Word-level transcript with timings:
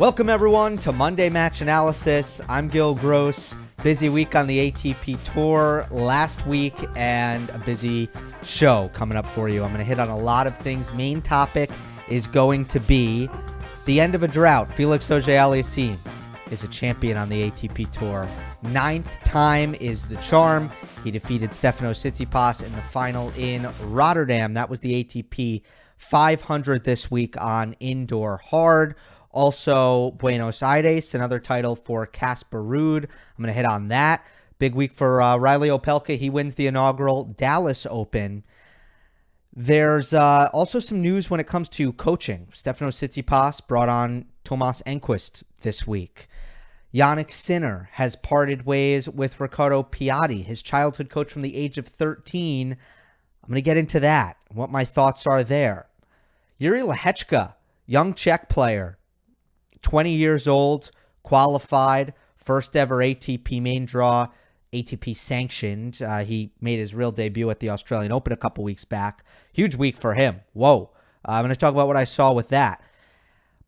Welcome, 0.00 0.30
everyone, 0.30 0.78
to 0.78 0.92
Monday 0.92 1.28
Match 1.28 1.60
Analysis. 1.60 2.40
I'm 2.48 2.68
Gill 2.68 2.94
Gross. 2.94 3.54
Busy 3.82 4.08
week 4.08 4.34
on 4.34 4.46
the 4.46 4.70
ATP 4.70 5.22
Tour 5.34 5.86
last 5.90 6.46
week 6.46 6.72
and 6.96 7.50
a 7.50 7.58
busy 7.58 8.08
show 8.42 8.90
coming 8.94 9.18
up 9.18 9.26
for 9.26 9.50
you. 9.50 9.62
I'm 9.62 9.68
going 9.68 9.80
to 9.80 9.84
hit 9.84 10.00
on 10.00 10.08
a 10.08 10.16
lot 10.16 10.46
of 10.46 10.56
things. 10.56 10.90
Main 10.94 11.20
topic 11.20 11.68
is 12.08 12.26
going 12.26 12.64
to 12.64 12.80
be 12.80 13.28
the 13.84 14.00
end 14.00 14.14
of 14.14 14.22
a 14.22 14.28
drought. 14.28 14.74
Felix 14.74 15.10
Auger-Aliassime 15.10 15.98
is 16.50 16.64
a 16.64 16.68
champion 16.68 17.18
on 17.18 17.28
the 17.28 17.50
ATP 17.50 17.90
Tour. 17.90 18.26
Ninth 18.62 19.22
time 19.22 19.74
is 19.82 20.08
the 20.08 20.16
charm. 20.16 20.70
He 21.04 21.10
defeated 21.10 21.52
Stefano 21.52 21.90
Tsitsipas 21.90 22.64
in 22.64 22.72
the 22.72 22.80
final 22.80 23.32
in 23.36 23.68
Rotterdam. 23.82 24.54
That 24.54 24.70
was 24.70 24.80
the 24.80 25.04
ATP 25.04 25.60
500 25.98 26.84
this 26.84 27.10
week 27.10 27.38
on 27.38 27.74
indoor 27.74 28.38
hard. 28.38 28.94
Also, 29.32 30.12
Buenos 30.12 30.62
Aires, 30.62 31.14
another 31.14 31.38
title 31.38 31.76
for 31.76 32.04
Casper 32.04 32.62
Ruud. 32.62 33.04
I'm 33.04 33.44
going 33.44 33.46
to 33.46 33.52
hit 33.52 33.64
on 33.64 33.88
that. 33.88 34.24
Big 34.58 34.74
week 34.74 34.92
for 34.92 35.22
uh, 35.22 35.36
Reilly 35.36 35.68
Opelka. 35.68 36.16
He 36.16 36.28
wins 36.28 36.54
the 36.54 36.66
inaugural 36.66 37.24
Dallas 37.24 37.86
Open. 37.88 38.44
There's 39.54 40.12
uh, 40.12 40.48
also 40.52 40.80
some 40.80 41.00
news 41.00 41.30
when 41.30 41.40
it 41.40 41.46
comes 41.46 41.68
to 41.70 41.92
coaching. 41.92 42.48
Stefano 42.52 42.90
Tsitsipas 42.90 43.66
brought 43.66 43.88
on 43.88 44.26
Thomas 44.44 44.82
Enqvist 44.86 45.42
this 45.62 45.86
week. 45.86 46.28
Jannik 46.94 47.30
Sinner 47.30 47.88
has 47.92 48.16
parted 48.16 48.66
ways 48.66 49.08
with 49.08 49.40
Ricardo 49.40 49.82
Piatti, 49.82 50.44
his 50.44 50.60
childhood 50.60 51.08
coach 51.08 51.32
from 51.32 51.42
the 51.42 51.56
age 51.56 51.78
of 51.78 51.86
13. 51.86 52.72
I'm 52.72 53.48
going 53.48 53.54
to 53.54 53.62
get 53.62 53.76
into 53.76 54.00
that, 54.00 54.36
what 54.52 54.70
my 54.70 54.84
thoughts 54.84 55.26
are 55.26 55.44
there. 55.44 55.86
Jiri 56.60 56.84
Lehecka, 56.84 57.54
young 57.86 58.12
Czech 58.14 58.48
player, 58.48 58.98
20 59.82 60.10
years 60.10 60.46
old, 60.46 60.90
qualified, 61.22 62.14
first 62.36 62.76
ever 62.76 62.98
ATP 62.98 63.60
main 63.60 63.84
draw, 63.86 64.28
ATP 64.72 65.16
sanctioned. 65.16 66.00
Uh, 66.02 66.24
he 66.24 66.52
made 66.60 66.78
his 66.78 66.94
real 66.94 67.12
debut 67.12 67.50
at 67.50 67.60
the 67.60 67.70
Australian 67.70 68.12
Open 68.12 68.32
a 68.32 68.36
couple 68.36 68.64
weeks 68.64 68.84
back. 68.84 69.24
Huge 69.52 69.74
week 69.74 69.96
for 69.96 70.14
him. 70.14 70.40
Whoa. 70.52 70.90
Uh, 71.26 71.32
I'm 71.32 71.42
going 71.42 71.50
to 71.50 71.56
talk 71.56 71.72
about 71.72 71.86
what 71.86 71.96
I 71.96 72.04
saw 72.04 72.32
with 72.32 72.48
that. 72.48 72.82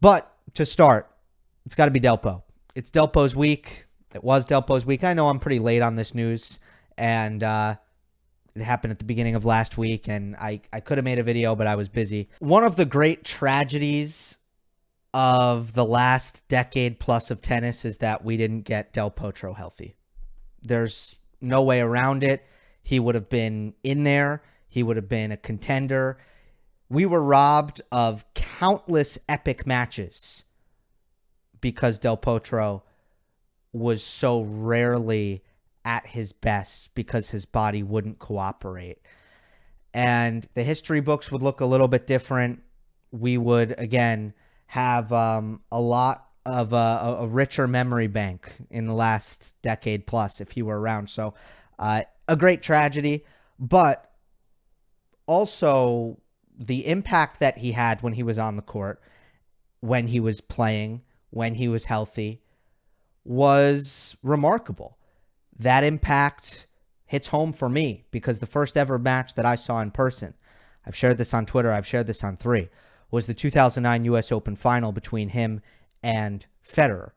But 0.01 0.33
to 0.55 0.67
start, 0.67 1.11
it's 1.67 1.75
got 1.75 1.87
to 1.87 1.91
be 1.91 2.01
Delpo. 2.01 2.43
It's 2.75 2.91
Delpo's 2.91 3.37
week. 3.37 3.87
It 4.15 4.25
was 4.25 4.47
Delpo's 4.47 4.85
week. 4.85 5.05
I 5.05 5.15
know 5.15 5.29
I'm 5.29 5.39
pretty 5.39 5.59
late 5.59 5.83
on 5.83 5.97
this 5.97 6.15
news, 6.15 6.61
and 6.99 7.43
uh, 7.43 7.77
it 8.55 8.63
happened 8.63 8.91
at 8.91 8.99
the 8.99 9.05
beginning 9.05 9.35
of 9.35 9.45
last 9.45 9.79
week, 9.79 10.09
and 10.09 10.37
I, 10.37 10.61
I 10.73 10.81
could 10.81 10.99
have 10.99 11.05
made 11.05 11.19
a 11.19 11.23
video, 11.23 11.55
but 11.55 11.67
I 11.67 11.77
was 11.77 11.89
busy. 11.89 12.29
One 12.41 12.65
of 12.65 12.77
the 12.77 12.85
great 12.85 13.25
tragedies 13.25 14.39
of 15.15 15.75
the 15.75 15.85
last 15.85 16.47
decade 16.49 16.99
plus 16.99 17.31
of 17.31 17.43
tennis 17.43 17.85
is 17.85 17.99
that 17.99 18.25
we 18.25 18.37
didn't 18.37 18.63
get 18.63 18.93
Del 18.93 19.11
Potro 19.11 19.57
healthy. 19.57 19.95
There's 20.63 21.17
no 21.41 21.63
way 21.63 21.81
around 21.81 22.25
it. 22.25 22.45
He 22.83 22.99
would 22.99 23.15
have 23.15 23.29
been 23.29 23.75
in 23.83 24.05
there, 24.05 24.43
he 24.67 24.83
would 24.83 24.97
have 24.97 25.09
been 25.09 25.33
a 25.33 25.37
contender. 25.37 26.19
We 26.89 27.07
were 27.07 27.23
robbed 27.23 27.81
of 27.91 28.25
countless 28.35 29.19
epic 29.29 29.67
matches 29.67 30.45
because 31.61 31.99
Del 31.99 32.17
Potro 32.17 32.83
was 33.73 34.03
so 34.03 34.41
rarely 34.43 35.43
at 35.85 36.07
his 36.07 36.33
best 36.33 36.95
because 36.95 37.31
his 37.31 37.45
body 37.45 37.83
wouldn't 37.83 38.19
cooperate. 38.19 38.99
And 39.95 40.47
the 40.55 40.65
history 40.65 41.01
books 41.01 41.31
would 41.31 41.43
look 41.43 41.61
a 41.61 41.67
little 41.67 41.89
bit 41.89 42.07
different. 42.07 42.63
We 43.11 43.37
would, 43.37 43.75
again, 43.79 44.35
have 44.73 45.13
um, 45.13 45.61
a 45.71 45.79
lot 45.79 46.29
of 46.47 46.73
a, 46.73 47.19
a, 47.21 47.27
richer 47.27 47.69
memory 47.69 48.07
bank 48.07 48.55
in 48.71 48.87
the 48.87 48.95
last 48.95 49.53
decade 49.61 50.07
plus 50.07 50.41
if 50.41 50.53
he 50.53 50.63
were 50.63 50.81
around. 50.81 51.11
So, 51.11 51.35
uh, 51.79 52.05
a 52.27 52.37
great 52.37 52.63
tragedy, 52.63 53.27
but 53.59 54.11
also 55.27 56.23
the 56.59 56.87
impact 56.87 57.39
that 57.41 57.59
he 57.59 57.73
had 57.73 58.03
when 58.03 58.15
he 58.15 58.23
was 58.23 58.39
on 58.39 58.57
the 58.57 58.63
court, 58.63 59.03
when 59.81 60.07
he 60.07 60.21
was 60.21 60.41
playing, 60.41 61.03
when 61.29 61.57
he 61.57 61.69
was 61.69 61.85
healthy, 61.85 62.41
was 63.25 64.17
remarkable. 64.23 64.97
That 65.59 65.85
impact 65.85 66.67
hits 67.05 67.29
home 67.29 67.53
for 67.53 67.69
me 67.69 68.07
because 68.11 68.39
the 68.39 68.47
first 68.47 68.79
ever 68.79 68.99
match 68.99 69.35
that 69.35 69.45
I 69.45 69.57
saw 69.57 69.83
in 69.83 69.91
person, 69.91 70.33
I've 70.87 70.97
shared 70.97 71.19
this 71.19 71.35
on 71.35 71.45
Twitter, 71.45 71.71
I've 71.71 71.87
shared 71.87 72.07
this 72.07 72.25
on 72.25 72.39
three 72.39 72.71
was 73.13 73.27
the 73.27 73.35
2009 73.35 74.05
US 74.07 74.33
Open 74.33 74.57
final 74.57 74.91
between 74.91 75.29
him 75.29 75.61
and 76.03 76.45
Federer. 76.67 77.11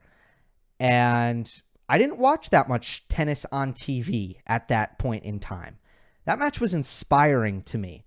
And 0.79 1.51
I 1.89 1.97
didn't 1.97 2.19
watch 2.19 2.51
that 2.51 2.69
much 2.69 3.07
tennis 3.07 3.45
on 3.51 3.73
TV 3.73 4.35
at 4.45 4.67
that 4.67 4.99
point 4.99 5.23
in 5.23 5.39
time. 5.39 5.79
That 6.25 6.37
match 6.37 6.59
was 6.59 6.73
inspiring 6.73 7.63
to 7.63 7.77
me. 7.77 8.05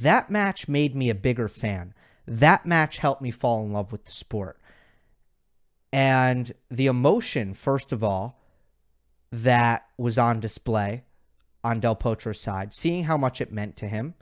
That 0.00 0.30
match 0.30 0.68
made 0.68 0.94
me 0.94 1.10
a 1.10 1.14
bigger 1.14 1.48
fan. 1.48 1.92
That 2.26 2.64
match 2.64 2.98
helped 2.98 3.20
me 3.20 3.30
fall 3.30 3.64
in 3.64 3.72
love 3.72 3.90
with 3.90 4.04
the 4.04 4.12
sport. 4.12 4.60
And 5.92 6.52
the 6.70 6.86
emotion, 6.86 7.54
first 7.54 7.92
of 7.92 8.04
all, 8.04 8.38
that 9.32 9.86
was 9.96 10.18
on 10.18 10.40
display 10.40 11.04
on 11.64 11.80
Del 11.80 11.96
Potro's 11.96 12.40
side, 12.40 12.74
seeing 12.74 13.04
how 13.04 13.16
much 13.16 13.40
it 13.40 13.52
meant 13.52 13.76
to 13.78 13.88
him. 13.88 14.14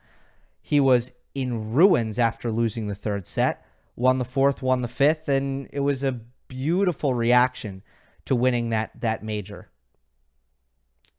He 0.62 0.80
was 0.80 1.12
in 1.36 1.74
ruins 1.74 2.18
after 2.18 2.50
losing 2.50 2.86
the 2.86 2.94
third 2.94 3.26
set, 3.26 3.62
won 3.94 4.16
the 4.16 4.24
fourth, 4.24 4.62
won 4.62 4.80
the 4.80 4.88
fifth, 4.88 5.28
and 5.28 5.68
it 5.70 5.80
was 5.80 6.02
a 6.02 6.20
beautiful 6.48 7.12
reaction 7.12 7.82
to 8.24 8.34
winning 8.34 8.70
that 8.70 8.98
that 9.02 9.22
major. 9.22 9.68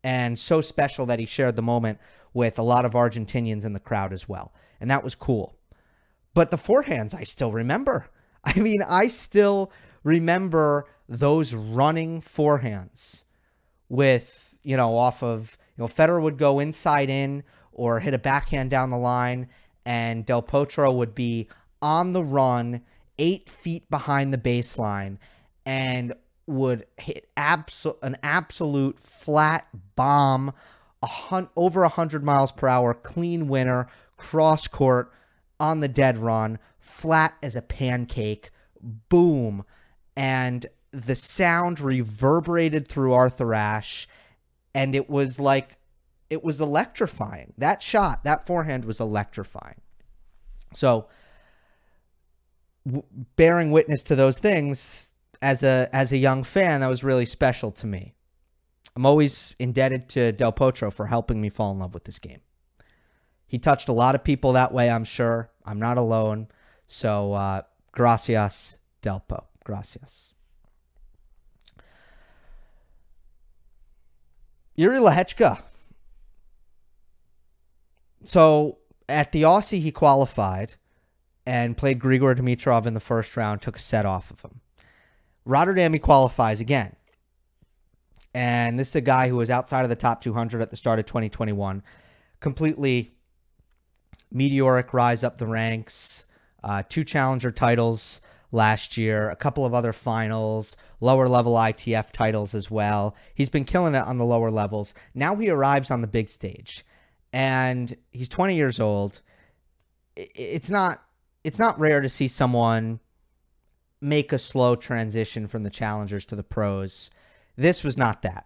And 0.03 0.39
so 0.39 0.59
special 0.59 1.05
that 1.05 1.19
he 1.19 1.28
shared 1.28 1.55
the 1.55 1.61
moment 1.61 2.00
with 2.33 2.57
a 2.57 2.63
lot 2.63 2.83
of 2.83 2.94
Argentinians 2.94 3.63
in 3.63 3.73
the 3.73 3.79
crowd 3.79 4.11
as 4.11 4.28
well. 4.28 4.53
And 4.81 4.89
that 4.89 5.03
was 5.03 5.13
cool. 5.13 5.55
But 6.34 6.49
the 6.49 6.57
forehands 6.57 7.13
I 7.13 7.23
still 7.23 7.51
remember. 7.51 8.07
I 8.44 8.57
mean, 8.59 8.81
I 8.88 9.09
still 9.09 9.72
remember 10.03 10.85
those 11.07 11.53
running 11.53 12.22
forehands 12.22 13.23
with, 13.88 14.55
you 14.63 14.78
know, 14.78 14.97
off 14.97 15.22
of, 15.22 15.59
you 15.78 15.84
know, 15.84 15.88
Federer 15.88 16.22
would 16.22 16.38
go 16.38 16.59
inside 16.59 17.09
in 17.09 17.44
or 17.72 17.99
hit 17.99 18.16
a 18.16 18.19
backhand 18.19 18.72
down 18.72 18.89
the 18.89 18.97
line 18.97 19.47
and 19.88 20.25
Del 20.25 20.44
Potro 20.44 20.94
would 20.94 21.16
be 21.16 21.48
on 21.81 22.12
the 22.12 22.24
run, 22.24 22.81
eight 23.18 23.50
feet 23.50 23.90
behind 23.90 24.34
the 24.34 24.38
baseline, 24.38 25.18
and 25.66 26.14
would 26.46 26.86
hit 26.98 27.30
abso- 27.38 27.97
an 28.03 28.18
absolute 28.22 29.00
flat 29.00 29.66
bomb, 29.96 30.52
a 31.02 31.08
hun- 31.08 31.47
over 31.56 31.84
100 31.84 32.22
miles 32.22 32.52
per 32.52 32.68
hour, 32.68 32.94
clean 32.94 33.47
winner, 33.47 33.88
cross 34.18 34.68
court, 34.68 35.09
on 35.58 35.80
the 35.80 35.88
dead 35.88 36.18
run, 36.18 36.59
flat 36.80 37.36
as 37.42 37.56
a 37.56 37.62
pancake, 37.62 38.52
boom. 38.81 39.64
And 40.18 40.66
the 40.92 41.16
sound 41.16 41.80
reverberated 41.80 42.90
through 42.90 43.14
Arthur 43.14 43.53
Ashe, 43.53 44.06
and 44.76 44.94
it 44.96 45.09
was 45.09 45.40
like 45.40 45.78
it 46.30 46.44
was 46.44 46.62
electrifying. 46.62 47.54
That 47.58 47.82
shot, 47.82 48.24
that 48.24 48.46
forehand 48.46 48.86
was 48.86 49.00
electrifying. 49.00 49.82
So, 50.74 51.08
w- 52.86 53.04
bearing 53.36 53.72
witness 53.72 54.04
to 54.04 54.16
those 54.16 54.40
things 54.40 55.14
as 55.42 55.64
a 55.64 55.90
as 55.94 56.12
a 56.12 56.18
young 56.18 56.44
fan, 56.44 56.82
that 56.82 56.88
was 56.88 57.04
really 57.04 57.26
special 57.26 57.72
to 57.74 57.88
me. 57.88 58.14
I'm 58.96 59.06
always 59.06 59.56
indebted 59.60 60.10
to 60.10 60.32
Del 60.32 60.52
Potro 60.52 60.92
for 60.92 61.06
helping 61.06 61.40
me 61.40 61.50
fall 61.50 61.72
in 61.72 61.80
love 61.80 61.94
with 61.94 62.06
this 62.06 62.20
game. 62.20 62.42
He 63.46 63.59
touched 63.59 63.88
a 63.88 63.94
lot 63.94 64.16
of 64.16 64.24
people 64.24 64.54
that 64.54 64.74
way, 64.74 64.90
I'm 64.90 65.06
sure. 65.06 65.50
I'm 65.64 65.80
not 65.80 65.98
alone. 65.98 66.48
So, 66.88 67.34
uh, 67.34 67.62
gracias, 67.92 68.78
Delpo. 69.02 69.46
Gracias. 69.64 70.34
Jiri 74.78 75.00
Lehecka 75.00 75.64
so 78.23 78.78
at 79.09 79.31
the 79.31 79.43
Aussie, 79.43 79.79
he 79.79 79.91
qualified 79.91 80.75
and 81.46 81.78
played 81.78 81.99
Grigor 81.99 82.35
Dimitrov 82.35 82.85
in 82.85 82.93
the 82.93 82.99
first 82.99 83.37
round, 83.37 83.61
took 83.61 83.78
a 83.78 83.79
set 83.79 84.05
off 84.05 84.31
of 84.31 84.41
him. 84.41 84.59
Rotterdam, 85.46 85.93
he 85.93 85.99
qualifies 85.99 86.59
again. 86.59 86.96
And 88.34 88.78
this 88.78 88.90
is 88.90 88.96
a 88.96 89.02
guy 89.02 89.29
who 89.29 89.37
was 89.37 89.49
outside 89.49 89.84
of 89.84 89.90
the 89.90 89.96
top 89.96 90.22
200 90.22 90.61
at 90.61 90.69
the 90.69 90.75
start 90.75 90.99
of 90.99 91.05
2021. 91.05 91.81
Completely 92.40 93.14
meteoric 94.31 94.93
rise 94.93 95.23
up 95.23 95.37
the 95.37 95.47
ranks, 95.47 96.25
uh, 96.63 96.84
two 96.87 97.03
challenger 97.03 97.52
titles 97.52 98.20
last 98.52 98.97
year, 98.97 99.29
a 99.29 99.35
couple 99.35 99.66
of 99.66 99.73
other 99.73 99.93
finals, 99.93 100.75
lower 100.99 101.28
level 101.28 101.53
ITF 101.53 102.11
titles 102.11 102.53
as 102.53 102.70
well. 102.70 103.16
He's 103.34 103.49
been 103.49 103.66
killing 103.66 103.96
it 103.96 104.03
on 104.03 104.17
the 104.17 104.25
lower 104.25 104.52
levels. 104.52 104.93
Now 105.13 105.35
he 105.35 105.49
arrives 105.49 105.90
on 105.90 106.02
the 106.02 106.08
big 106.08 106.29
stage 106.29 106.85
and 107.34 107.96
he's 108.12 108.29
20 108.29 108.56
years 108.56 108.79
old. 108.79 109.22
It's 110.16 110.70
not 110.70 111.03
it's 111.44 111.59
not 111.59 111.79
rare 111.79 112.02
to 112.02 112.09
see 112.09 112.28
someone 112.28 113.00
make 114.02 114.34
a 114.34 114.40
slow 114.40 114.76
transition 114.76 115.47
from 115.47 115.64
the 115.64 115.70
challengers 115.70 116.26
to 116.26 116.35
the 116.35 116.44
pros. 116.44 117.09
This 117.56 117.84
was 117.84 117.97
not 117.97 118.22
that. 118.22 118.46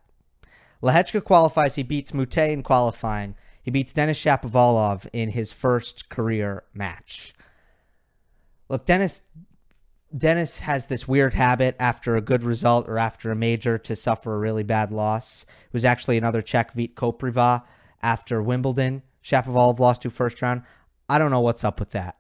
Lehecka 0.84 1.24
qualifies. 1.24 1.76
He 1.76 1.84
beats 1.84 2.14
Mute 2.14 2.38
in 2.38 2.64
qualifying. 2.64 3.36
He 3.64 3.72
beats 3.72 3.94
Denis 3.94 4.20
Shapovalov 4.20 5.08
in 5.14 5.30
his 5.30 5.52
first 5.52 6.10
career 6.10 6.64
match. 6.74 7.34
Look, 8.70 8.86
Denis 8.86 9.22
Denis 10.16 10.60
has 10.60 10.88
this 10.88 11.08
weird 11.08 11.34
habit 11.34 11.76
after 11.80 12.16
a 12.16 12.22
good 12.22 12.44
result 12.44 12.88
or 12.90 12.98
after 12.98 13.32
a 13.32 13.36
major 13.36 13.78
to 13.78 13.96
suffer 13.96 14.36
a 14.36 14.40
really 14.40 14.64
bad 14.64 14.92
loss. 14.92 15.46
It 15.68 15.74
was 15.74 15.86
actually 15.86 16.18
another 16.18 16.42
Czech 16.42 16.74
Vít 16.74 16.96
Kopriva 16.96 17.64
after 18.02 18.42
Wimbledon. 18.42 19.04
Shapovalov 19.24 19.80
lost 19.80 20.02
to 20.02 20.10
first 20.10 20.42
round. 20.42 20.64
I 21.08 21.18
don't 21.18 21.32
know 21.32 21.42
what's 21.42 21.64
up 21.64 21.80
with 21.80 21.92
that. 21.92 22.18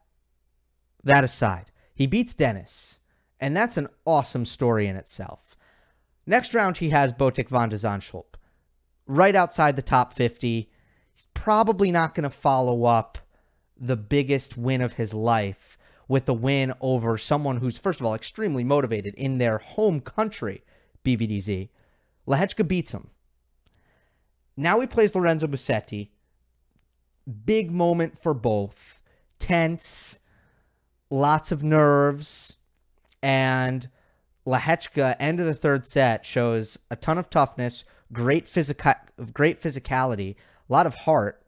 That 1.04 1.24
aside, 1.24 1.72
he 1.96 2.08
beats 2.08 2.34
Denis, 2.34 3.00
and 3.40 3.56
that's 3.56 3.78
an 3.78 3.88
awesome 4.06 4.46
story 4.46 4.88
in 4.88 4.96
itself. 4.96 5.58
Next 6.26 6.54
round, 6.54 6.78
he 6.78 6.90
has 6.90 7.12
Botic 7.14 7.50
van 7.50 7.70
de 7.70 7.76
Zandschulp, 7.76 8.36
right 9.08 9.36
outside 9.36 9.76
the 9.76 9.82
top 9.82 10.14
50. 10.14 10.70
He's 11.14 11.28
probably 11.34 11.92
not 11.92 12.14
going 12.14 12.24
to 12.24 12.30
follow 12.30 12.86
up 12.86 13.18
the 13.76 13.98
biggest 13.98 14.58
win 14.58 14.82
of 14.82 14.94
his 14.94 15.14
life 15.14 15.78
with 16.08 16.30
a 16.30 16.34
win 16.34 16.74
over 16.82 17.18
someone 17.18 17.58
who's, 17.58 17.78
first 17.78 18.00
of 18.00 18.06
all, 18.06 18.14
extremely 18.14 18.64
motivated 18.64 19.16
in 19.16 19.38
their 19.38 19.58
home 19.58 20.02
country, 20.02 20.64
BVDZ. 21.04 21.70
Lehecka 22.28 22.68
beats 22.68 22.92
him. 22.92 23.10
Now 24.58 24.80
he 24.80 24.88
plays 24.88 25.16
Lorenzo 25.16 25.48
Musetti. 25.48 26.10
Big 27.46 27.72
moment 27.72 28.22
for 28.22 28.34
both. 28.34 29.02
Tense, 29.40 30.20
lots 31.10 31.52
of 31.52 31.64
nerves, 31.64 32.58
and 33.22 33.90
Lehecka, 34.46 35.16
end 35.20 35.40
of 35.40 35.46
the 35.46 35.54
third 35.54 35.86
set, 35.86 36.26
shows 36.26 36.78
a 36.90 36.96
ton 36.96 37.18
of 37.18 37.30
toughness, 37.30 37.84
great 38.12 38.46
great 39.34 39.62
physicality, 39.62 40.36
a 40.36 40.74
lot 40.74 40.86
of 40.86 40.96
heart, 40.96 41.44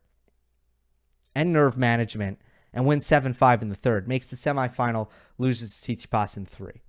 and 1.35 1.51
nerve 1.51 1.77
management, 1.77 2.39
and 2.71 2.85
wins 2.85 3.06
7 3.06 3.33
5 3.33 3.61
in 3.61 3.69
the 3.69 3.75
third. 3.75 4.07
Makes 4.07 4.27
the 4.27 4.35
semifinal, 4.35 5.09
loses 5.38 5.79
to 5.81 5.95
Tsitsipas 5.95 6.38
in 6.38 6.45
three. 6.45 6.81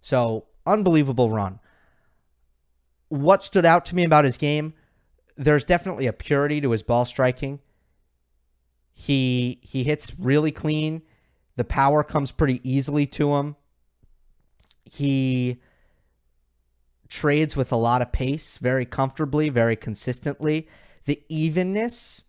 So, 0.00 0.46
unbelievable 0.66 1.30
run. 1.30 1.60
What 3.08 3.44
stood 3.44 3.64
out 3.64 3.84
to 3.86 3.94
me 3.94 4.04
about 4.04 4.24
his 4.24 4.36
game? 4.36 4.74
There's 5.36 5.64
definitely 5.64 6.06
a 6.06 6.12
purity 6.12 6.60
to 6.60 6.70
his 6.70 6.82
ball 6.82 7.04
striking. 7.04 7.60
He 8.94 9.58
he 9.62 9.84
hits 9.84 10.12
really 10.18 10.52
clean. 10.52 11.02
The 11.56 11.64
power 11.64 12.02
comes 12.02 12.32
pretty 12.32 12.60
easily 12.68 13.06
to 13.08 13.34
him. 13.34 13.56
He 14.84 15.60
trades 17.08 17.56
with 17.56 17.72
a 17.72 17.76
lot 17.76 18.02
of 18.02 18.12
pace, 18.12 18.58
very 18.58 18.86
comfortably, 18.86 19.48
very 19.48 19.76
consistently. 19.76 20.68
The 21.04 21.22
evenness 21.28 22.22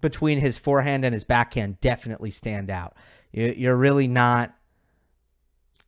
between 0.00 0.38
his 0.38 0.56
forehand 0.56 1.04
and 1.04 1.12
his 1.12 1.24
backhand 1.24 1.80
definitely 1.80 2.30
stand 2.30 2.70
out. 2.70 2.96
You're 3.32 3.76
really 3.76 4.08
not 4.08 4.54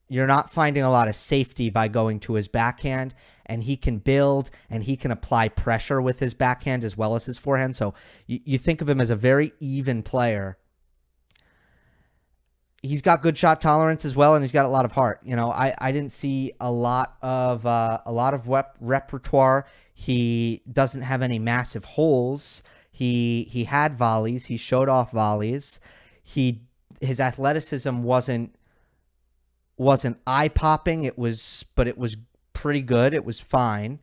you're 0.08 0.26
not 0.26 0.50
finding 0.50 0.82
a 0.82 0.90
lot 0.90 1.06
of 1.06 1.14
safety 1.14 1.70
by 1.70 1.86
going 1.86 2.18
to 2.20 2.34
his 2.34 2.48
backhand 2.48 3.14
and 3.50 3.64
he 3.64 3.76
can 3.76 3.98
build 3.98 4.50
and 4.70 4.84
he 4.84 4.96
can 4.96 5.10
apply 5.10 5.48
pressure 5.48 6.00
with 6.00 6.18
his 6.18 6.32
backhand 6.32 6.84
as 6.84 6.96
well 6.96 7.14
as 7.14 7.26
his 7.26 7.36
forehand 7.36 7.76
so 7.76 7.92
you, 8.26 8.40
you 8.44 8.58
think 8.58 8.80
of 8.80 8.88
him 8.88 9.00
as 9.00 9.10
a 9.10 9.16
very 9.16 9.52
even 9.60 10.02
player 10.02 10.56
he's 12.82 13.02
got 13.02 13.20
good 13.20 13.36
shot 13.36 13.60
tolerance 13.60 14.06
as 14.06 14.16
well 14.16 14.34
and 14.34 14.42
he's 14.42 14.52
got 14.52 14.64
a 14.64 14.68
lot 14.68 14.86
of 14.86 14.92
heart 14.92 15.20
you 15.22 15.36
know 15.36 15.52
i, 15.52 15.74
I 15.78 15.92
didn't 15.92 16.12
see 16.12 16.52
a 16.60 16.70
lot 16.70 17.16
of 17.20 17.66
uh, 17.66 18.00
a 18.06 18.12
lot 18.12 18.32
of 18.32 18.48
rep- 18.48 18.76
repertoire 18.80 19.66
he 19.92 20.62
doesn't 20.72 21.02
have 21.02 21.20
any 21.20 21.38
massive 21.38 21.84
holes 21.84 22.62
he 22.90 23.48
he 23.50 23.64
had 23.64 23.96
volleys. 23.96 24.46
He 24.46 24.56
showed 24.56 24.88
off 24.88 25.12
volleys. 25.12 25.80
He 26.22 26.62
his 27.00 27.20
athleticism 27.20 28.02
wasn't 28.02 28.54
wasn't 29.76 30.18
eye 30.26 30.48
popping. 30.48 31.04
It 31.04 31.16
was, 31.16 31.64
but 31.74 31.88
it 31.88 31.96
was 31.96 32.16
pretty 32.60 32.82
good. 32.82 33.14
It 33.14 33.24
was 33.24 33.40
fine. 33.40 34.00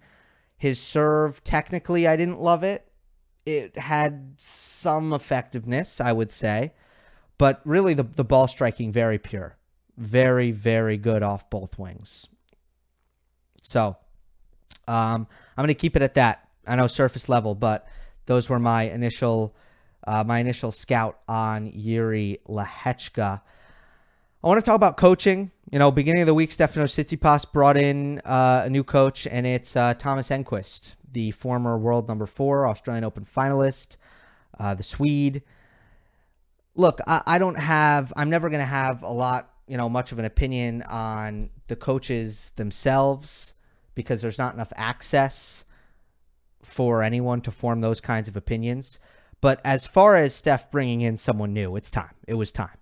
His 0.58 0.80
serve, 0.80 1.44
technically, 1.44 2.08
I 2.08 2.16
didn't 2.16 2.42
love 2.42 2.64
it. 2.64 2.92
It 3.46 3.78
had 3.78 4.34
some 4.40 5.14
effectiveness, 5.14 6.02
I 6.02 6.12
would 6.12 6.32
say, 6.32 6.74
but 7.38 7.62
really 7.64 7.94
the 7.94 8.04
the 8.04 8.26
ball 8.26 8.48
striking 8.48 8.92
very 8.92 9.20
pure, 9.20 9.56
very 9.96 10.52
very 10.52 10.98
good 10.98 11.22
off 11.22 11.50
both 11.50 11.78
wings. 11.78 12.28
So, 13.62 13.96
um, 14.88 15.28
I'm 15.56 15.64
going 15.64 15.68
to 15.68 15.76
keep 15.76 15.96
it 15.96 16.02
at 16.02 16.16
that. 16.16 16.50
I 16.66 16.76
know 16.76 16.88
surface 16.88 17.30
level, 17.30 17.54
but 17.54 17.88
those 18.26 18.50
were 18.50 18.60
my 18.60 18.84
initial 18.90 19.56
uh, 20.08 20.24
my 20.24 20.40
initial 20.40 20.72
scout 20.72 21.20
on 21.28 21.72
Jiri 21.72 22.40
Lehecka. 22.50 23.42
I 24.44 24.48
want 24.48 24.64
to 24.64 24.66
talk 24.66 24.76
about 24.76 24.98
coaching. 24.98 25.52
You 25.72 25.80
know, 25.80 25.90
beginning 25.90 26.22
of 26.22 26.28
the 26.28 26.34
week, 26.36 26.52
Stefano 26.52 26.86
Tsitsipas 26.86 27.52
brought 27.52 27.76
in 27.76 28.20
uh, 28.20 28.64
a 28.66 28.70
new 28.70 28.84
coach, 28.84 29.26
and 29.26 29.48
it's 29.48 29.76
uh, 29.76 29.96
Thomas 29.96 30.30
Enqvist, 30.30 30.96
the 31.12 31.32
former 31.32 31.76
world 31.78 32.08
number 32.08 32.28
four 32.28 32.68
Australian 32.68 33.04
Open 33.04 33.26
finalist, 33.26 33.98
uh, 34.60 34.76
the 34.76 34.84
Swede. 34.84 35.42
Look, 36.76 37.00
I, 37.08 37.24
I 37.26 37.38
don't 37.40 37.58
have. 37.58 38.14
I'm 38.16 38.30
never 38.30 38.50
going 38.50 38.60
to 38.60 38.66
have 38.66 39.02
a 39.02 39.12
lot, 39.12 39.50
you 39.68 39.76
know, 39.76 39.90
much 39.90 40.12
of 40.12 40.20
an 40.20 40.26
opinion 40.26 40.84
on 40.84 41.50
the 41.68 41.76
coaches 41.76 42.52
themselves 42.58 43.56
because 43.96 44.22
there's 44.22 44.38
not 44.38 44.54
enough 44.54 44.72
access 44.76 45.66
for 46.62 47.02
anyone 47.02 47.42
to 47.42 47.52
form 47.52 47.82
those 47.82 48.00
kinds 48.00 48.28
of 48.28 48.38
opinions. 48.38 49.00
But 49.42 49.60
as 49.66 49.88
far 49.88 50.16
as 50.16 50.36
Steph 50.36 50.70
bringing 50.70 51.02
in 51.02 51.18
someone 51.18 51.54
new, 51.54 51.76
it's 51.76 51.90
time. 51.90 52.14
It 52.28 52.36
was 52.36 52.52
time. 52.52 52.78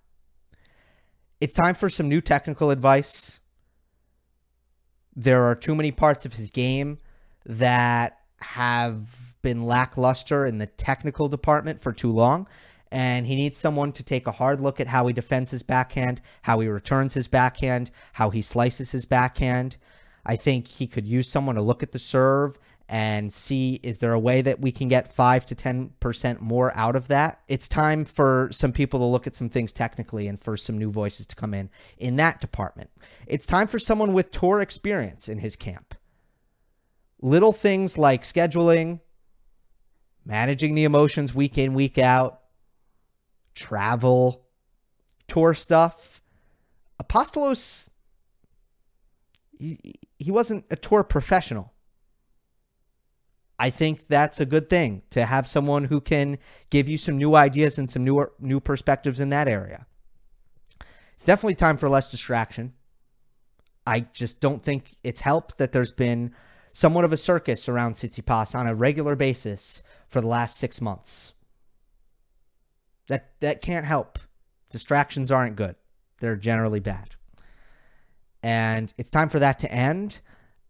It's 1.38 1.52
time 1.52 1.74
for 1.74 1.90
some 1.90 2.08
new 2.08 2.22
technical 2.22 2.70
advice. 2.70 3.40
There 5.14 5.44
are 5.44 5.54
too 5.54 5.74
many 5.74 5.92
parts 5.92 6.24
of 6.24 6.32
his 6.32 6.50
game 6.50 6.98
that 7.44 8.20
have 8.40 9.34
been 9.42 9.64
lackluster 9.64 10.46
in 10.46 10.58
the 10.58 10.66
technical 10.66 11.28
department 11.28 11.82
for 11.82 11.92
too 11.92 12.10
long. 12.10 12.48
And 12.90 13.26
he 13.26 13.36
needs 13.36 13.58
someone 13.58 13.92
to 13.92 14.02
take 14.02 14.26
a 14.26 14.32
hard 14.32 14.60
look 14.60 14.80
at 14.80 14.86
how 14.86 15.06
he 15.06 15.12
defends 15.12 15.50
his 15.50 15.62
backhand, 15.62 16.22
how 16.42 16.60
he 16.60 16.68
returns 16.68 17.12
his 17.12 17.28
backhand, 17.28 17.90
how 18.14 18.30
he 18.30 18.40
slices 18.40 18.92
his 18.92 19.04
backhand. 19.04 19.76
I 20.24 20.36
think 20.36 20.66
he 20.66 20.86
could 20.86 21.06
use 21.06 21.28
someone 21.28 21.56
to 21.56 21.62
look 21.62 21.82
at 21.82 21.92
the 21.92 21.98
serve 21.98 22.58
and 22.88 23.32
see 23.32 23.80
is 23.82 23.98
there 23.98 24.12
a 24.12 24.18
way 24.18 24.42
that 24.42 24.60
we 24.60 24.70
can 24.70 24.88
get 24.88 25.12
5 25.12 25.46
to 25.46 25.54
10% 25.54 26.40
more 26.40 26.76
out 26.76 26.94
of 26.94 27.08
that? 27.08 27.40
It's 27.48 27.68
time 27.68 28.04
for 28.04 28.48
some 28.52 28.72
people 28.72 29.00
to 29.00 29.06
look 29.06 29.26
at 29.26 29.34
some 29.34 29.48
things 29.48 29.72
technically 29.72 30.28
and 30.28 30.40
for 30.40 30.56
some 30.56 30.78
new 30.78 30.90
voices 30.90 31.26
to 31.26 31.36
come 31.36 31.52
in 31.52 31.70
in 31.98 32.16
that 32.16 32.40
department. 32.40 32.90
It's 33.26 33.46
time 33.46 33.66
for 33.66 33.78
someone 33.78 34.12
with 34.12 34.30
tour 34.30 34.60
experience 34.60 35.28
in 35.28 35.38
his 35.38 35.56
camp. 35.56 35.94
Little 37.20 37.52
things 37.52 37.98
like 37.98 38.22
scheduling 38.22 39.00
managing 40.24 40.74
the 40.74 40.84
emotions 40.84 41.34
week 41.34 41.56
in 41.56 41.74
week 41.74 41.98
out 41.98 42.40
travel 43.54 44.44
tour 45.28 45.54
stuff. 45.54 46.20
Apostolos 47.02 47.88
he, 49.58 49.94
he 50.18 50.30
wasn't 50.30 50.64
a 50.70 50.76
tour 50.76 51.02
professional 51.02 51.72
I 53.58 53.70
think 53.70 54.08
that's 54.08 54.40
a 54.40 54.46
good 54.46 54.68
thing 54.68 55.02
to 55.10 55.24
have 55.24 55.46
someone 55.46 55.84
who 55.84 56.00
can 56.00 56.38
give 56.70 56.88
you 56.88 56.98
some 56.98 57.16
new 57.16 57.34
ideas 57.34 57.78
and 57.78 57.88
some 57.88 58.04
new 58.04 58.26
new 58.38 58.60
perspectives 58.60 59.20
in 59.20 59.30
that 59.30 59.48
area. 59.48 59.86
It's 61.14 61.24
definitely 61.24 61.54
time 61.54 61.78
for 61.78 61.88
less 61.88 62.08
distraction. 62.08 62.74
I 63.86 64.00
just 64.00 64.40
don't 64.40 64.62
think 64.62 64.96
it's 65.02 65.20
helped 65.20 65.58
that 65.58 65.72
there's 65.72 65.92
been 65.92 66.34
somewhat 66.72 67.06
of 67.06 67.12
a 67.12 67.16
circus 67.16 67.68
around 67.68 67.94
Tsitsipas 67.94 68.54
on 68.54 68.66
a 68.66 68.74
regular 68.74 69.16
basis 69.16 69.82
for 70.08 70.20
the 70.20 70.26
last 70.26 70.58
six 70.58 70.80
months. 70.80 71.32
That 73.08 73.30
that 73.40 73.62
can't 73.62 73.86
help. 73.86 74.18
Distractions 74.68 75.30
aren't 75.30 75.56
good. 75.56 75.76
They're 76.20 76.36
generally 76.36 76.80
bad. 76.80 77.14
And 78.42 78.92
it's 78.98 79.10
time 79.10 79.28
for 79.28 79.38
that 79.38 79.58
to 79.60 79.72
end. 79.72 80.20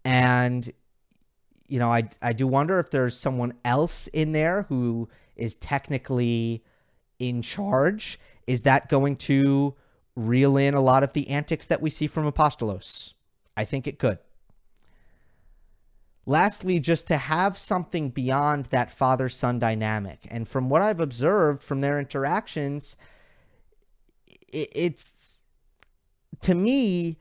And 0.04 0.72
you 1.68 1.78
know, 1.78 1.90
I 1.90 2.08
I 2.22 2.32
do 2.32 2.46
wonder 2.46 2.78
if 2.78 2.90
there's 2.90 3.18
someone 3.18 3.54
else 3.64 4.06
in 4.08 4.32
there 4.32 4.62
who 4.68 5.08
is 5.36 5.56
technically 5.56 6.64
in 7.18 7.42
charge. 7.42 8.18
Is 8.46 8.62
that 8.62 8.88
going 8.88 9.16
to 9.16 9.74
reel 10.14 10.56
in 10.56 10.74
a 10.74 10.80
lot 10.80 11.02
of 11.02 11.12
the 11.12 11.28
antics 11.28 11.66
that 11.66 11.82
we 11.82 11.90
see 11.90 12.06
from 12.06 12.30
Apostolos? 12.30 13.12
I 13.56 13.64
think 13.64 13.86
it 13.86 13.98
could. 13.98 14.18
Lastly, 16.24 16.80
just 16.80 17.06
to 17.08 17.16
have 17.16 17.56
something 17.56 18.10
beyond 18.10 18.66
that 18.66 18.90
father 18.90 19.28
son 19.28 19.58
dynamic. 19.58 20.26
And 20.28 20.48
from 20.48 20.68
what 20.68 20.82
I've 20.82 21.00
observed 21.00 21.62
from 21.62 21.80
their 21.80 22.00
interactions, 22.00 22.96
it's 24.52 25.38
to 26.40 26.54
me, 26.54 27.18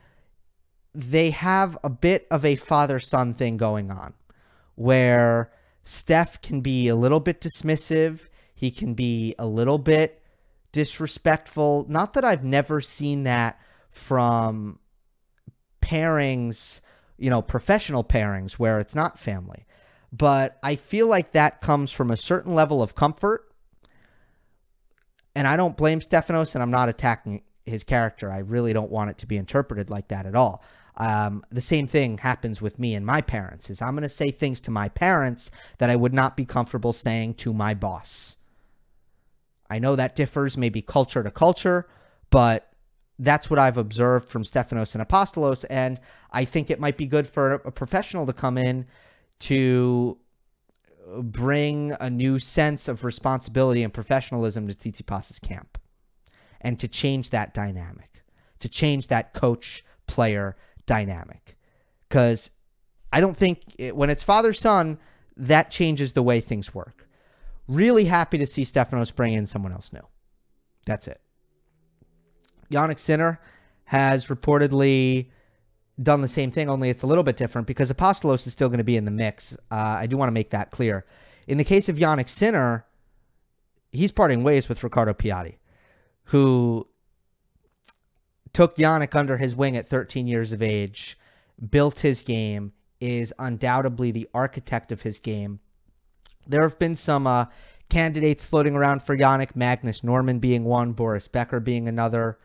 they 0.94 1.30
have 1.32 1.78
a 1.84 1.90
bit 1.90 2.26
of 2.32 2.46
a 2.46 2.56
father 2.56 3.00
son 3.00 3.34
thing 3.34 3.58
going 3.58 3.92
on 3.92 4.14
where 4.76 5.52
Steph 5.84 6.42
can 6.42 6.62
be 6.62 6.88
a 6.88 6.96
little 6.96 7.20
bit 7.20 7.42
dismissive. 7.42 8.22
He 8.54 8.72
can 8.72 8.94
be 8.94 9.36
a 9.38 9.46
little 9.46 9.78
bit 9.78 10.22
disrespectful. 10.72 11.86
Not 11.90 12.14
that 12.14 12.26
I've 12.26 12.44
never 12.44 12.82
seen 12.82 13.24
that 13.24 13.60
from 13.90 14.80
pairings, 15.82 16.82
you 17.18 17.30
know, 17.30 17.42
professional 17.42 18.04
pairings 18.04 18.54
where 18.54 18.80
it's 18.80 18.96
not 18.96 19.20
family. 19.20 19.66
But 20.12 20.58
I 20.64 20.76
feel 20.76 21.08
like 21.08 21.34
that 21.34 21.62
comes 21.62 21.92
from 21.92 22.12
a 22.12 22.18
certain 22.18 22.54
level 22.56 22.82
of 22.82 22.96
comfort. 22.96 23.52
And 25.36 25.48
I 25.48 25.58
don't 25.58 25.76
blame 25.76 26.00
Stefanos, 26.00 26.56
and 26.56 26.62
I'm 26.62 26.72
not 26.72 26.88
attacking 26.88 27.42
his 27.66 27.84
character. 27.84 28.32
I 28.32 28.40
really 28.40 28.74
don't 28.74 28.92
want 28.92 29.10
it 29.10 29.18
to 29.20 29.28
be 29.28 29.38
interpreted 29.38 29.90
like 29.90 30.08
that 30.10 30.26
at 30.26 30.36
all. 30.36 30.64
Um, 30.98 31.44
the 31.52 31.62
same 31.62 31.88
thing 31.88 32.20
happens 32.20 32.62
with 32.62 32.80
me 32.80 32.96
and 32.96 33.06
my 33.06 33.22
parents. 33.22 33.70
Is 33.70 33.82
I'm 33.82 33.92
going 33.92 34.04
to 34.04 34.10
say 34.10 34.30
things 34.30 34.62
to 34.62 34.72
my 34.72 34.90
parents 34.90 35.52
that 35.78 35.90
I 35.90 35.96
would 35.96 36.14
not 36.14 36.38
be 36.38 36.46
comfortable 36.46 36.94
saying 36.94 37.36
to 37.36 37.54
my 37.54 37.74
boss. 37.74 38.38
I 39.70 39.80
know 39.80 39.96
that 39.96 40.16
differs 40.16 40.58
maybe 40.58 40.82
culture 40.82 41.24
to 41.24 41.32
culture, 41.32 41.88
but 42.30 42.72
that's 43.18 43.50
what 43.50 43.60
I've 43.60 43.78
observed 43.78 44.30
from 44.30 44.44
Stefanos 44.44 44.94
and 44.94 45.08
Apostolos, 45.08 45.66
and 45.70 46.00
I 46.32 46.46
think 46.46 46.70
it 46.70 46.80
might 46.80 46.98
be 46.98 47.06
good 47.06 47.28
for 47.28 47.54
a 47.54 47.72
professional 47.72 48.26
to 48.26 48.34
come 48.34 48.58
in 48.58 48.86
to 49.40 50.18
bring 51.22 51.96
a 52.00 52.10
new 52.10 52.40
sense 52.40 52.88
of 52.88 53.04
responsibility 53.04 53.84
and 53.84 53.94
professionalism 53.94 54.68
to 54.68 54.74
Tsitsipas's 54.74 55.40
camp 55.40 55.78
and 56.62 56.80
to 56.80 56.88
change 56.88 57.30
that 57.30 57.54
dynamic, 57.54 58.24
to 58.60 58.68
change 58.68 59.08
that 59.08 59.34
coach 59.34 59.84
player 60.08 60.56
dynamic. 60.86 61.58
Because 62.08 62.52
I 63.12 63.22
don't 63.22 63.38
think 63.38 63.76
it, 63.78 63.96
when 63.96 64.10
it's 64.10 64.24
father 64.24 64.54
son, 64.54 65.00
that 65.38 65.72
changes 65.72 66.14
the 66.14 66.24
way 66.24 66.40
things 66.40 66.74
work. 66.74 67.08
Really 67.68 68.06
happy 68.06 68.38
to 68.38 68.46
see 68.46 68.64
Stefanos 68.64 69.14
bring 69.14 69.34
in 69.34 69.46
someone 69.46 69.72
else 69.72 69.92
new. 69.92 70.06
That's 70.86 71.08
it. 71.08 71.20
Jannik 72.72 73.00
Sinner 73.00 73.40
has 73.86 74.28
reportedly 74.28 75.30
done 76.02 76.22
the 76.22 76.28
same 76.28 76.52
thing, 76.52 76.70
only 76.70 76.90
it's 76.90 77.04
a 77.04 77.08
little 77.08 77.24
bit 77.24 77.38
different 77.38 77.68
because 77.68 77.92
Apostolos 77.92 78.46
is 78.46 78.54
still 78.54 78.68
going 78.68 78.80
to 78.80 78.84
be 78.84 78.98
in 78.98 79.06
the 79.06 79.12
mix. 79.12 79.54
Uh, 79.72 79.76
I 80.00 80.08
do 80.08 80.18
want 80.18 80.28
to 80.28 80.34
make 80.34 80.50
that 80.50 80.72
clear. 80.72 81.06
In 81.48 81.58
the 81.58 81.64
case 81.64 81.88
of 81.90 81.98
Jannik 81.98 82.28
Sinner, 82.28 82.86
he's 83.92 84.12
parting 84.12 84.44
ways 84.44 84.68
with 84.68 84.84
Ricardo 84.84 85.14
Piatti, 85.14 85.56
who 86.26 86.88
took 88.56 88.78
Jannik 88.78 89.14
under 89.16 89.36
his 89.36 89.54
wing 89.54 89.76
at 89.76 89.90
13 89.90 90.28
years 90.28 90.54
of 90.54 90.62
age, 90.62 91.20
built 91.70 92.00
his 92.00 92.22
game, 92.22 92.72
is 93.02 93.34
undoubtedly 93.38 94.12
the 94.12 94.30
architect 94.34 94.94
of 94.94 95.02
his 95.02 95.20
game. 95.20 95.60
There 96.48 96.62
have 96.62 96.80
been 96.80 96.96
some 96.96 97.28
uh, 97.28 97.48
candidates 97.90 98.46
floating 98.46 98.74
around 98.74 99.04
for 99.04 99.18
Jannik, 99.18 99.58
Magnus 99.58 100.06
Norman 100.06 100.40
being 100.40 100.64
one, 100.64 100.94
Boris 100.94 101.28
Becker 101.28 101.60
being 101.60 101.90
another. 101.90 102.40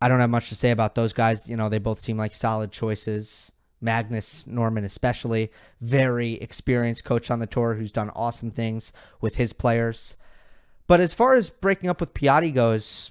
I 0.00 0.08
don't 0.08 0.20
have 0.20 0.30
much 0.30 0.48
to 0.48 0.54
say 0.54 0.70
about 0.70 0.94
those 0.94 1.12
guys. 1.12 1.46
You 1.46 1.58
know, 1.58 1.68
they 1.68 1.78
both 1.78 2.00
seem 2.00 2.16
like 2.16 2.32
solid 2.32 2.72
choices. 2.72 3.52
Magnus 3.82 4.46
Norman, 4.46 4.84
especially, 4.84 5.52
very 5.82 6.34
experienced 6.36 7.04
coach 7.04 7.30
on 7.30 7.38
the 7.38 7.46
tour 7.46 7.74
who's 7.74 7.92
done 7.92 8.10
awesome 8.16 8.50
things 8.50 8.94
with 9.20 9.36
his 9.36 9.52
players. 9.52 10.16
But 10.86 11.00
as 11.00 11.12
far 11.12 11.34
as 11.34 11.50
breaking 11.50 11.90
up 11.90 12.00
with 12.00 12.14
Piatti 12.14 12.52
goes, 12.52 13.10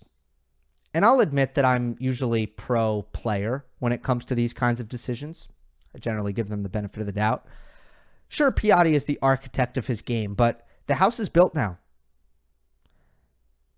and 0.93 1.05
I'll 1.05 1.19
admit 1.19 1.55
that 1.55 1.65
I'm 1.65 1.95
usually 1.99 2.45
pro 2.45 3.03
player 3.13 3.65
when 3.79 3.91
it 3.91 4.03
comes 4.03 4.25
to 4.25 4.35
these 4.35 4.53
kinds 4.53 4.79
of 4.79 4.87
decisions. 4.89 5.49
I 5.95 5.99
generally 5.99 6.33
give 6.33 6.49
them 6.49 6.63
the 6.63 6.69
benefit 6.69 6.99
of 6.99 7.05
the 7.05 7.11
doubt. 7.11 7.45
Sure, 8.29 8.51
Piatti 8.51 8.93
is 8.93 9.05
the 9.05 9.19
architect 9.21 9.77
of 9.77 9.87
his 9.87 10.01
game, 10.01 10.33
but 10.33 10.67
the 10.87 10.95
house 10.95 11.19
is 11.19 11.29
built 11.29 11.55
now. 11.55 11.77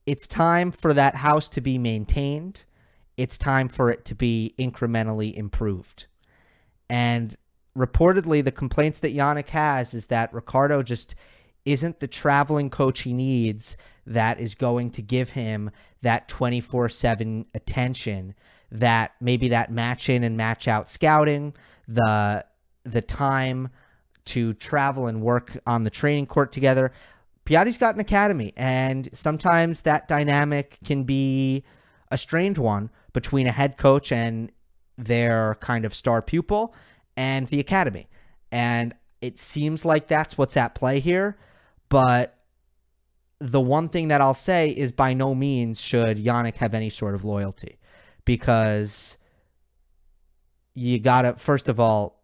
It's 0.06 0.28
time 0.28 0.72
for 0.72 0.94
that 0.94 1.16
house 1.16 1.50
to 1.50 1.62
be 1.62 1.78
maintained 1.78 2.64
it's 3.20 3.38
time 3.38 3.68
for 3.68 3.92
it 3.92 4.06
to 4.06 4.16
be 4.16 4.56
incrementally 4.58 5.34
improved. 5.34 6.06
And 6.90 7.36
reportedly, 7.78 8.42
the 8.42 8.54
complaints 8.54 9.00
that 9.00 9.14
Jannik 9.14 9.50
has 9.50 9.94
is 9.94 10.06
that 10.06 10.34
Ricardo 10.34 10.82
just 10.82 11.16
isn't 11.72 12.00
the 12.00 12.08
traveling 12.08 12.70
coach 12.70 13.02
he 13.02 13.14
needs 13.14 13.78
that 14.06 14.40
is 14.40 14.56
going 14.56 14.92
to 14.92 15.02
give 15.02 15.32
him 15.32 15.72
that 16.02 16.28
24 16.28 16.90
7 16.90 17.46
attention 17.54 18.34
that 18.72 19.12
maybe 19.20 19.50
that 19.50 19.72
match 19.72 20.10
in 20.10 20.24
and 20.24 20.38
match 20.38 20.68
out 20.68 20.90
scouting, 20.90 21.54
the 21.88 22.46
the 22.84 23.02
time 23.02 23.70
to 24.26 24.54
travel 24.54 25.08
and 25.08 25.22
work 25.22 25.58
on 25.66 25.84
the 25.84 25.90
training 25.90 26.26
court 26.26 26.52
together. 26.52 26.92
Piatti's 27.46 27.78
got 27.78 27.96
an 27.96 28.00
academy, 28.00 28.54
and 28.56 29.10
sometimes 29.12 29.82
that 29.82 30.08
dynamic 30.08 30.78
can 30.86 31.04
be 31.04 31.64
a 32.12 32.18
strained 32.18 32.58
one 32.58 32.92
between 33.14 33.48
a 33.48 33.52
head 33.52 33.78
coach 33.78 34.12
and 34.12 34.52
their 34.98 35.56
kind 35.56 35.86
of 35.86 35.96
star 35.96 36.22
pupil 36.22 36.76
and 37.18 37.48
the 37.48 37.60
academy. 37.60 38.08
And 38.52 38.94
it 39.22 39.40
seems 39.40 39.84
like 39.84 40.08
that's 40.08 40.38
what's 40.38 40.58
at 40.58 40.76
play 40.76 41.00
here. 41.00 41.38
But 41.90 42.38
the 43.40 43.62
one 43.62 43.90
thing 43.90 44.10
that 44.10 44.22
I'll 44.22 44.34
say 44.34 44.70
is 44.70 44.92
by 44.92 45.14
no 45.14 45.34
means 45.34 45.80
should 45.80 46.18
Jannik 46.18 46.58
have 46.58 46.74
any 46.74 46.90
sort 46.90 47.16
of 47.16 47.26
loyalty 47.26 47.80
because 48.26 49.18
you 50.74 51.00
got 51.00 51.24
to, 51.24 51.34
first 51.34 51.68
of 51.68 51.80
all, 51.80 52.22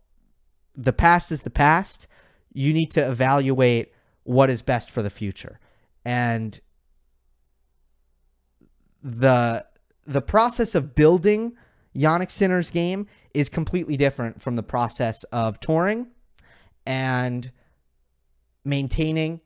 the 0.76 0.94
past 0.94 1.32
is 1.32 1.42
the 1.42 1.50
past. 1.50 2.08
You 2.54 2.74
need 2.74 2.92
to 2.92 3.10
evaluate 3.10 3.92
what 4.24 4.50
is 4.50 4.62
best 4.62 4.92
for 4.92 5.02
the 5.02 5.10
future. 5.10 5.60
And 6.04 6.60
the 9.02 9.66
the 10.08 10.22
process 10.22 10.76
of 10.76 10.96
building 10.96 11.54
Jannik 11.96 12.32
Sinner's 12.32 12.70
game 12.70 13.08
is 13.34 13.50
completely 13.50 13.98
different 13.98 14.42
from 14.42 14.56
the 14.56 14.64
process 14.64 15.24
of 15.26 15.60
touring 15.60 16.08
and 16.86 17.52
maintaining 18.64 19.42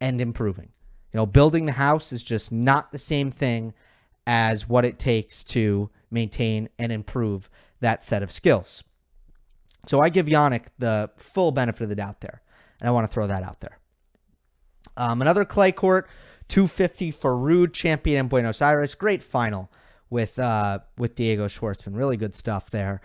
and 0.00 0.20
improving. 0.20 0.70
You 1.12 1.18
know, 1.18 1.26
building 1.26 1.66
the 1.66 1.72
house 1.72 2.12
is 2.12 2.22
just 2.22 2.52
not 2.52 2.92
the 2.92 2.98
same 2.98 3.30
thing 3.30 3.74
as 4.26 4.68
what 4.68 4.84
it 4.84 4.98
takes 4.98 5.42
to 5.42 5.90
maintain 6.10 6.68
and 6.78 6.92
improve 6.92 7.50
that 7.80 8.04
set 8.04 8.22
of 8.22 8.30
skills. 8.30 8.84
So 9.86 10.00
I 10.00 10.08
give 10.08 10.26
Jannik 10.26 10.66
the 10.78 11.10
full 11.16 11.52
benefit 11.52 11.82
of 11.82 11.88
the 11.88 11.96
doubt 11.96 12.20
there, 12.20 12.42
and 12.80 12.88
I 12.88 12.92
want 12.92 13.08
to 13.08 13.12
throw 13.12 13.26
that 13.26 13.42
out 13.42 13.60
there. 13.60 13.78
Um, 14.96 15.22
another 15.22 15.44
clay 15.44 15.72
court, 15.72 16.08
250 16.48 17.10
for 17.10 17.32
Ruud, 17.32 17.72
champion 17.72 18.20
in 18.20 18.28
Buenos 18.28 18.60
Aires. 18.60 18.94
Great 18.94 19.22
final 19.22 19.70
with 20.10 20.38
uh, 20.38 20.80
with 20.98 21.14
Diego 21.14 21.46
Schwartzman. 21.46 21.96
Really 21.96 22.16
good 22.16 22.34
stuff 22.34 22.70
there. 22.70 23.00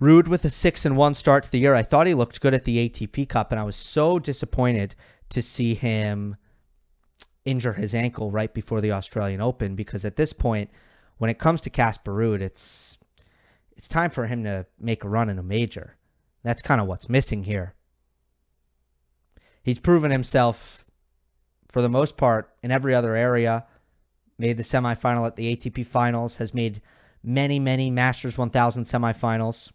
Ruud 0.00 0.28
with 0.28 0.44
a 0.44 0.50
six 0.50 0.84
and 0.84 0.96
one 0.96 1.14
start 1.14 1.44
to 1.44 1.50
the 1.50 1.58
year. 1.58 1.74
I 1.74 1.82
thought 1.82 2.06
he 2.06 2.14
looked 2.14 2.40
good 2.40 2.54
at 2.54 2.64
the 2.64 2.88
ATP 2.88 3.28
Cup, 3.28 3.50
and 3.50 3.60
I 3.60 3.64
was 3.64 3.76
so 3.76 4.18
disappointed 4.18 4.94
to 5.30 5.42
see 5.42 5.74
him 5.74 6.36
injure 7.44 7.72
his 7.72 7.94
ankle 7.94 8.30
right 8.30 8.52
before 8.52 8.80
the 8.80 8.92
Australian 8.92 9.40
Open 9.40 9.74
because 9.74 10.04
at 10.04 10.16
this 10.16 10.32
point, 10.32 10.70
when 11.18 11.30
it 11.30 11.38
comes 11.38 11.60
to 11.62 11.70
Casper 11.70 12.12
Ruud, 12.12 12.40
it's 12.40 12.98
it's 13.76 13.88
time 13.88 14.10
for 14.10 14.26
him 14.26 14.44
to 14.44 14.66
make 14.78 15.04
a 15.04 15.08
run 15.08 15.30
in 15.30 15.38
a 15.38 15.42
major. 15.42 15.96
That's 16.42 16.62
kind 16.62 16.80
of 16.80 16.86
what's 16.86 17.08
missing 17.08 17.44
here. 17.44 17.74
He's 19.62 19.78
proven 19.78 20.10
himself 20.10 20.84
for 21.68 21.80
the 21.80 21.88
most 21.88 22.16
part 22.16 22.52
in 22.62 22.70
every 22.70 22.94
other 22.94 23.14
area 23.14 23.66
made 24.40 24.56
the 24.56 24.62
semifinal 24.62 25.26
at 25.26 25.36
the 25.36 25.54
ATP 25.54 25.86
Finals, 25.86 26.36
has 26.36 26.54
made 26.54 26.80
many, 27.22 27.58
many 27.58 27.90
Masters 27.90 28.38
1000 28.38 28.84
semifinals. 28.84 29.70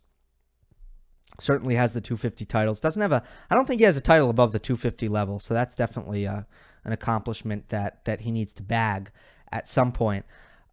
Certainly 1.39 1.75
has 1.75 1.93
the 1.93 2.01
250 2.01 2.45
titles. 2.45 2.79
Doesn't 2.79 3.01
have 3.01 3.11
a, 3.11 3.23
I 3.49 3.55
don't 3.55 3.67
think 3.67 3.79
he 3.79 3.85
has 3.85 3.97
a 3.97 4.01
title 4.01 4.29
above 4.29 4.51
the 4.51 4.59
250 4.59 5.07
level, 5.07 5.39
so 5.39 5.53
that's 5.53 5.75
definitely 5.75 6.27
uh, 6.27 6.43
an 6.83 6.91
accomplishment 6.91 7.69
that 7.69 8.03
that 8.05 8.21
he 8.21 8.31
needs 8.31 8.53
to 8.53 8.63
bag 8.63 9.11
at 9.51 9.67
some 9.67 9.91
point. 9.91 10.25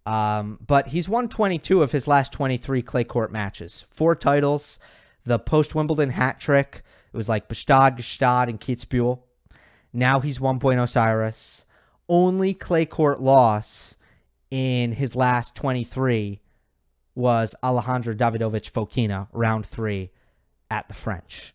Um, 0.04 0.59
but 0.66 0.88
he's 0.88 1.09
won 1.09 1.28
22 1.28 1.83
of 1.83 1.92
his 1.92 2.09
last 2.09 2.33
23 2.33 2.83
clay 2.83 3.04
court 3.04 3.31
matches, 3.33 3.85
four 3.90 4.16
titles, 4.16 4.78
the 5.25 5.38
post 5.38 5.75
Wimbledon 5.75 6.11
hat 6.11 6.40
trick. 6.40 6.83
It 7.12 7.16
was 7.16 7.28
like 7.28 7.49
Gstaad, 7.49 7.99
Gstaad, 7.99 8.49
and 8.49 8.61
Kitzbühel. 8.61 9.21
Now 9.92 10.21
he's 10.21 10.40
won 10.40 10.59
Buenos 10.59 10.97
Aires 10.97 11.66
only 12.12 12.52
clay 12.52 12.85
court 12.85 13.21
loss 13.21 13.97
in 14.50 14.92
his 14.92 15.16
last 15.16 15.54
23 15.54 16.40
was 17.14 17.54
Alejandro 17.62 18.14
Davidovich 18.14 18.71
Fokina, 18.71 19.28
round 19.33 19.66
three 19.66 20.11
at 20.73 20.88
the 20.88 20.95
French. 20.95 21.55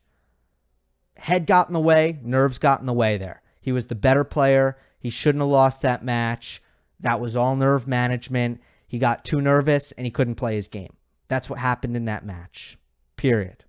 Head 1.18 1.48
got 1.48 1.68
in 1.68 1.74
the 1.74 1.80
way, 1.80 2.20
nerves 2.22 2.60
got 2.60 2.80
in 2.80 2.86
the 2.86 2.94
way 2.94 3.18
there. 3.18 3.42
He 3.60 3.72
was 3.72 3.88
the 3.88 3.96
better 3.96 4.24
player. 4.24 4.78
He 5.00 5.10
shouldn't 5.10 5.42
have 5.42 5.50
lost 5.50 5.82
that 5.82 6.06
match. 6.06 6.62
That 7.00 7.20
was 7.20 7.36
all 7.36 7.56
nerve 7.56 7.88
management. 7.88 8.62
He 8.88 9.00
got 9.00 9.26
too 9.26 9.42
nervous 9.42 9.92
and 9.94 10.06
he 10.06 10.12
couldn't 10.12 10.36
play 10.36 10.54
his 10.54 10.68
game. 10.68 10.94
That's 11.30 11.50
what 11.50 11.58
happened 11.58 11.98
in 11.98 12.06
that 12.06 12.26
match. 12.26 12.78
Period. 13.16 13.66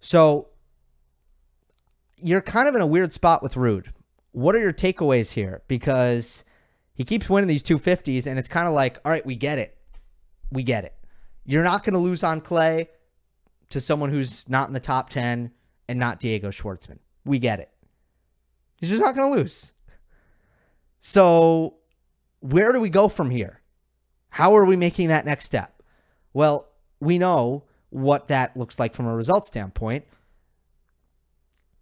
So 0.00 0.48
you're 2.20 2.42
kind 2.42 2.66
of 2.66 2.74
in 2.74 2.80
a 2.80 2.86
weird 2.86 3.12
spot 3.12 3.44
with 3.44 3.54
Ruud. 3.54 3.86
What 4.32 4.56
are 4.56 4.60
your 4.60 4.72
takeaways 4.72 5.32
here? 5.32 5.62
Because 5.68 6.42
he 6.94 7.04
keeps 7.04 7.30
winning 7.30 7.48
these 7.48 7.62
250s, 7.62 8.26
and 8.26 8.38
it's 8.38 8.48
kind 8.48 8.66
of 8.66 8.74
like, 8.74 8.98
all 9.04 9.12
right, 9.12 9.24
we 9.24 9.36
get 9.36 9.58
it. 9.58 9.78
We 10.50 10.64
get 10.64 10.84
it. 10.84 10.94
You're 11.44 11.62
not 11.62 11.84
going 11.84 11.94
to 11.94 12.00
lose 12.00 12.24
on 12.24 12.40
clay 12.40 12.88
to 13.72 13.80
someone 13.80 14.10
who's 14.10 14.48
not 14.48 14.68
in 14.68 14.74
the 14.74 14.80
top 14.80 15.10
10 15.10 15.50
and 15.88 15.98
not 15.98 16.20
Diego 16.20 16.50
Schwartzman. 16.50 16.98
We 17.24 17.38
get 17.38 17.60
it. 17.60 17.70
He's 18.76 18.90
just 18.90 19.02
not 19.02 19.14
going 19.14 19.32
to 19.32 19.40
lose. 19.40 19.72
So, 21.00 21.74
where 22.40 22.72
do 22.72 22.80
we 22.80 22.90
go 22.90 23.08
from 23.08 23.30
here? 23.30 23.60
How 24.30 24.56
are 24.56 24.64
we 24.64 24.76
making 24.76 25.08
that 25.08 25.24
next 25.24 25.44
step? 25.44 25.82
Well, 26.32 26.68
we 27.00 27.18
know 27.18 27.64
what 27.90 28.28
that 28.28 28.56
looks 28.56 28.78
like 28.78 28.94
from 28.94 29.06
a 29.06 29.14
result 29.14 29.46
standpoint. 29.46 30.04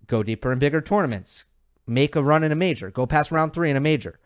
Go 0.06 0.22
deeper 0.22 0.52
in 0.52 0.58
bigger 0.58 0.80
tournaments. 0.80 1.44
Make 1.86 2.16
a 2.16 2.22
run 2.22 2.44
in 2.44 2.52
a 2.52 2.56
major. 2.56 2.90
Go 2.90 3.06
past 3.06 3.30
round 3.30 3.52
three 3.52 3.70
in 3.70 3.76
a 3.76 3.80
major. 3.80 4.18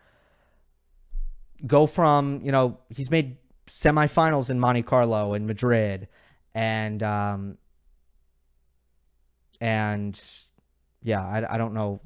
Go 1.65 1.87
from, 1.87 2.41
you 2.43 2.51
know, 2.51 2.79
he's 2.89 3.09
made 3.09 3.37
semifinals 3.67 4.49
in 4.49 4.59
Monte 4.59 4.83
Carlo 4.83 5.33
and 5.33 5.47
Madrid 5.47 6.07
and 6.55 7.03
um 7.03 7.57
and 9.61 10.19
yeah, 11.03 11.23
I, 11.23 11.55
I 11.55 11.57
don't 11.59 11.75
know. 11.75 12.01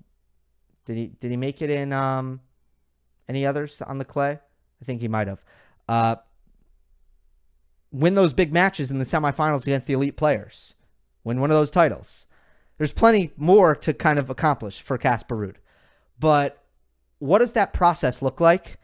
Did 0.86 0.98
he 0.98 1.08
did 1.08 1.32
he 1.32 1.38
make 1.38 1.62
it 1.62 1.70
in 1.70 1.94
um 1.94 2.42
any 3.30 3.46
others 3.46 3.82
on 3.82 4.00
the 4.00 4.06
clay? 4.06 4.40
I 4.82 4.86
think 4.86 5.02
he 5.02 5.08
might 5.08 5.28
have. 5.28 5.44
Uh, 5.88 6.16
win 7.92 8.16
those 8.16 8.34
big 8.34 8.52
matches 8.54 8.92
in 8.92 9.00
the 9.00 9.06
semifinals 9.06 9.64
against 9.64 9.88
the 9.88 9.94
elite 9.94 10.18
players. 10.18 10.76
Win 11.24 11.40
one 11.42 11.52
of 11.52 11.58
those 11.58 11.72
titles. 11.72 12.28
There's 12.78 12.92
plenty 12.92 13.32
more 13.36 13.76
to 13.76 13.94
kind 13.94 14.20
of 14.20 14.30
accomplish 14.30 14.82
for 14.82 14.98
Casper 14.98 15.36
Ruud. 15.36 15.56
But 16.20 16.64
what 17.20 17.40
does 17.40 17.54
that 17.54 17.74
process 17.74 18.22
look 18.22 18.40
like? 18.40 18.80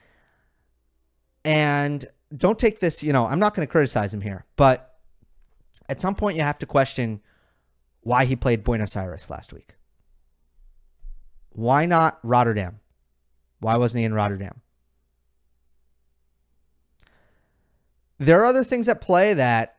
And 1.45 2.05
don't 2.35 2.59
take 2.59 2.79
this, 2.79 3.03
you 3.03 3.13
know, 3.13 3.25
I'm 3.25 3.39
not 3.39 3.53
going 3.53 3.65
to 3.65 3.71
criticize 3.71 4.13
him 4.13 4.21
here, 4.21 4.45
but 4.57 4.94
at 5.87 6.01
some 6.01 6.15
point 6.15 6.37
you 6.37 6.43
have 6.43 6.59
to 6.59 6.65
question 6.65 7.21
why 8.01 8.25
he 8.25 8.35
played 8.35 8.63
Buenos 8.63 8.95
Aires 8.95 9.29
last 9.29 9.53
week. 9.53 9.75
Why 11.49 11.85
not 11.85 12.19
Rotterdam? 12.23 12.79
Why 13.59 13.77
wasn't 13.77 13.99
he 13.99 14.05
in 14.05 14.13
Rotterdam? 14.13 14.61
There 18.17 18.41
are 18.41 18.45
other 18.45 18.63
things 18.63 18.87
at 18.87 19.01
play 19.01 19.33
that 19.33 19.77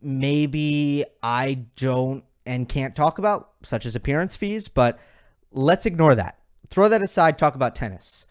maybe 0.00 1.04
I 1.22 1.66
don't 1.76 2.24
and 2.46 2.68
can't 2.68 2.96
talk 2.96 3.18
about, 3.18 3.50
such 3.62 3.86
as 3.86 3.94
appearance 3.94 4.36
fees, 4.36 4.68
but 4.68 4.98
let's 5.52 5.86
ignore 5.86 6.14
that. 6.14 6.38
Throw 6.68 6.88
that 6.88 7.02
aside, 7.02 7.38
talk 7.38 7.54
about 7.54 7.74
tennis. 7.74 8.26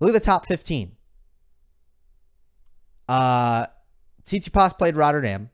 Look 0.00 0.08
at 0.08 0.14
the 0.14 0.20
top 0.20 0.46
15. 0.46 0.96
Uh, 3.08 3.66
Tsitsipas 4.24 4.78
played 4.78 4.96
Rotterdam. 4.96 5.50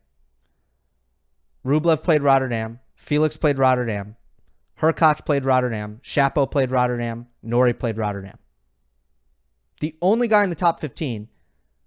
Rublev 1.64 2.02
played 2.02 2.22
Rotterdam. 2.22 2.80
Felix 2.96 3.36
played 3.36 3.58
Rotterdam. 3.58 4.16
Hurkacz 4.80 5.24
played 5.24 5.44
Rotterdam. 5.44 6.00
Shapo 6.02 6.50
played 6.50 6.70
Rotterdam. 6.70 7.26
Norrie 7.42 7.74
played 7.74 7.98
Rotterdam. 7.98 8.38
The 9.80 9.96
only 10.00 10.28
guy 10.28 10.44
in 10.44 10.50
the 10.50 10.56
top 10.56 10.80
15 10.80 11.28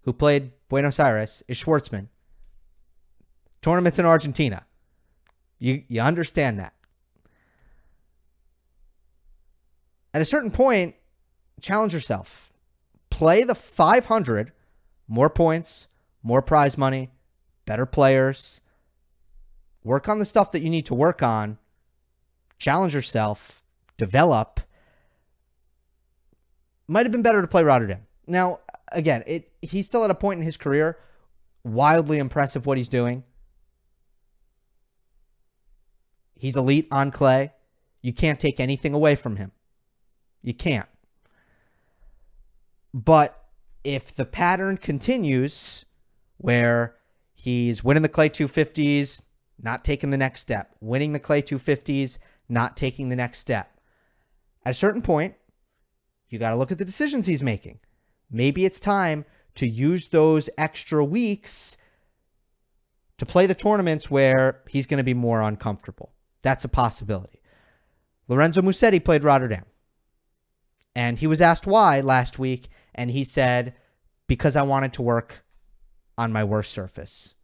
who 0.02 0.14
played 0.14 0.52
Buenos 0.70 1.00
Aires 1.00 1.44
is 1.48 1.58
Schwartzman. 1.58 2.08
Tournaments 3.62 4.00
in 4.00 4.06
Argentina. 4.06 4.66
You, 5.60 5.84
you 5.88 6.02
understand 6.02 6.60
that. 6.60 6.74
At 10.14 10.22
a 10.22 10.26
certain 10.26 10.52
point, 10.52 10.96
challenge 11.62 11.94
yourself. 11.94 12.52
Play 13.10 13.44
the 13.44 13.56
500, 13.56 14.52
more 15.08 15.30
points, 15.30 15.88
more 16.22 16.42
prize 16.42 16.78
money, 16.78 17.12
better 17.66 17.86
players. 17.86 18.60
Work 19.84 20.08
on 20.08 20.20
the 20.20 20.26
stuff 20.26 20.52
that 20.52 20.62
you 20.62 20.70
need 20.70 20.86
to 20.88 20.94
work 20.94 21.22
on. 21.22 21.58
Challenge 22.58 22.94
yourself, 22.94 23.64
develop. 23.98 24.62
Might 26.88 27.06
have 27.06 27.12
been 27.12 27.22
better 27.22 27.42
to 27.42 27.48
play 27.48 27.64
Rotterdam. 27.64 28.06
Now, 28.28 28.60
again, 28.92 29.24
it 29.28 29.52
he's 29.62 29.86
still 29.86 30.04
at 30.04 30.12
a 30.12 30.16
point 30.16 30.40
in 30.40 30.46
his 30.46 30.58
career 30.58 30.98
wildly 31.64 32.20
impressive 32.20 32.66
what 32.66 32.78
he's 32.78 32.90
doing. 32.90 33.24
He's 36.36 36.56
elite 36.56 36.88
on 36.92 37.12
clay. 37.12 37.54
You 38.02 38.14
can't 38.14 38.40
take 38.40 38.60
anything 38.60 38.94
away 38.94 39.16
from 39.16 39.38
him. 39.38 39.52
You 40.42 40.54
can't. 40.54 40.90
But 42.94 43.42
if 43.84 44.14
the 44.14 44.26
pattern 44.26 44.78
continues 44.78 45.86
where 46.38 46.96
he's 47.34 47.84
winning 47.84 48.04
the 48.04 48.10
clay 48.10 48.30
250s, 48.30 49.24
not 49.64 49.84
taking 49.84 50.12
the 50.12 50.18
next 50.18 50.42
step, 50.42 50.76
winning 50.82 51.14
the 51.14 51.20
clay 51.20 51.42
250s, 51.42 52.18
not 52.50 52.78
taking 52.78 53.10
the 53.10 53.16
next 53.16 53.40
step, 53.40 53.80
at 54.66 54.72
a 54.72 54.74
certain 54.74 55.02
point, 55.02 55.36
you 56.30 56.40
got 56.40 56.52
to 56.52 56.56
look 56.56 56.72
at 56.72 56.78
the 56.78 56.86
decisions 56.86 57.26
he's 57.26 57.44
making. 57.44 57.80
Maybe 58.32 58.66
it's 58.66 58.80
time 58.80 59.26
to 59.56 59.68
use 59.68 60.08
those 60.08 60.50
extra 60.58 61.04
weeks 61.04 61.78
to 63.18 63.26
play 63.26 63.46
the 63.46 63.54
tournaments 63.54 64.10
where 64.10 64.62
he's 64.68 64.88
going 64.88 64.98
to 64.98 65.04
be 65.04 65.14
more 65.14 65.42
uncomfortable. 65.42 66.12
That's 66.42 66.66
a 66.66 66.70
possibility. 66.70 67.42
Lorenzo 68.28 68.62
Musetti 68.62 69.04
played 69.04 69.24
Rotterdam. 69.24 69.66
And 70.96 71.18
he 71.18 71.28
was 71.28 71.42
asked 71.42 71.68
why 71.68 72.02
last 72.02 72.40
week, 72.40 72.70
and 72.96 73.12
he 73.12 73.24
said, 73.24 73.76
because 74.28 74.56
I 74.56 74.62
wanted 74.62 74.94
to 74.94 75.02
work 75.02 75.44
on 76.18 76.32
my 76.32 76.44
worst 76.44 76.72
surface, 76.72 77.36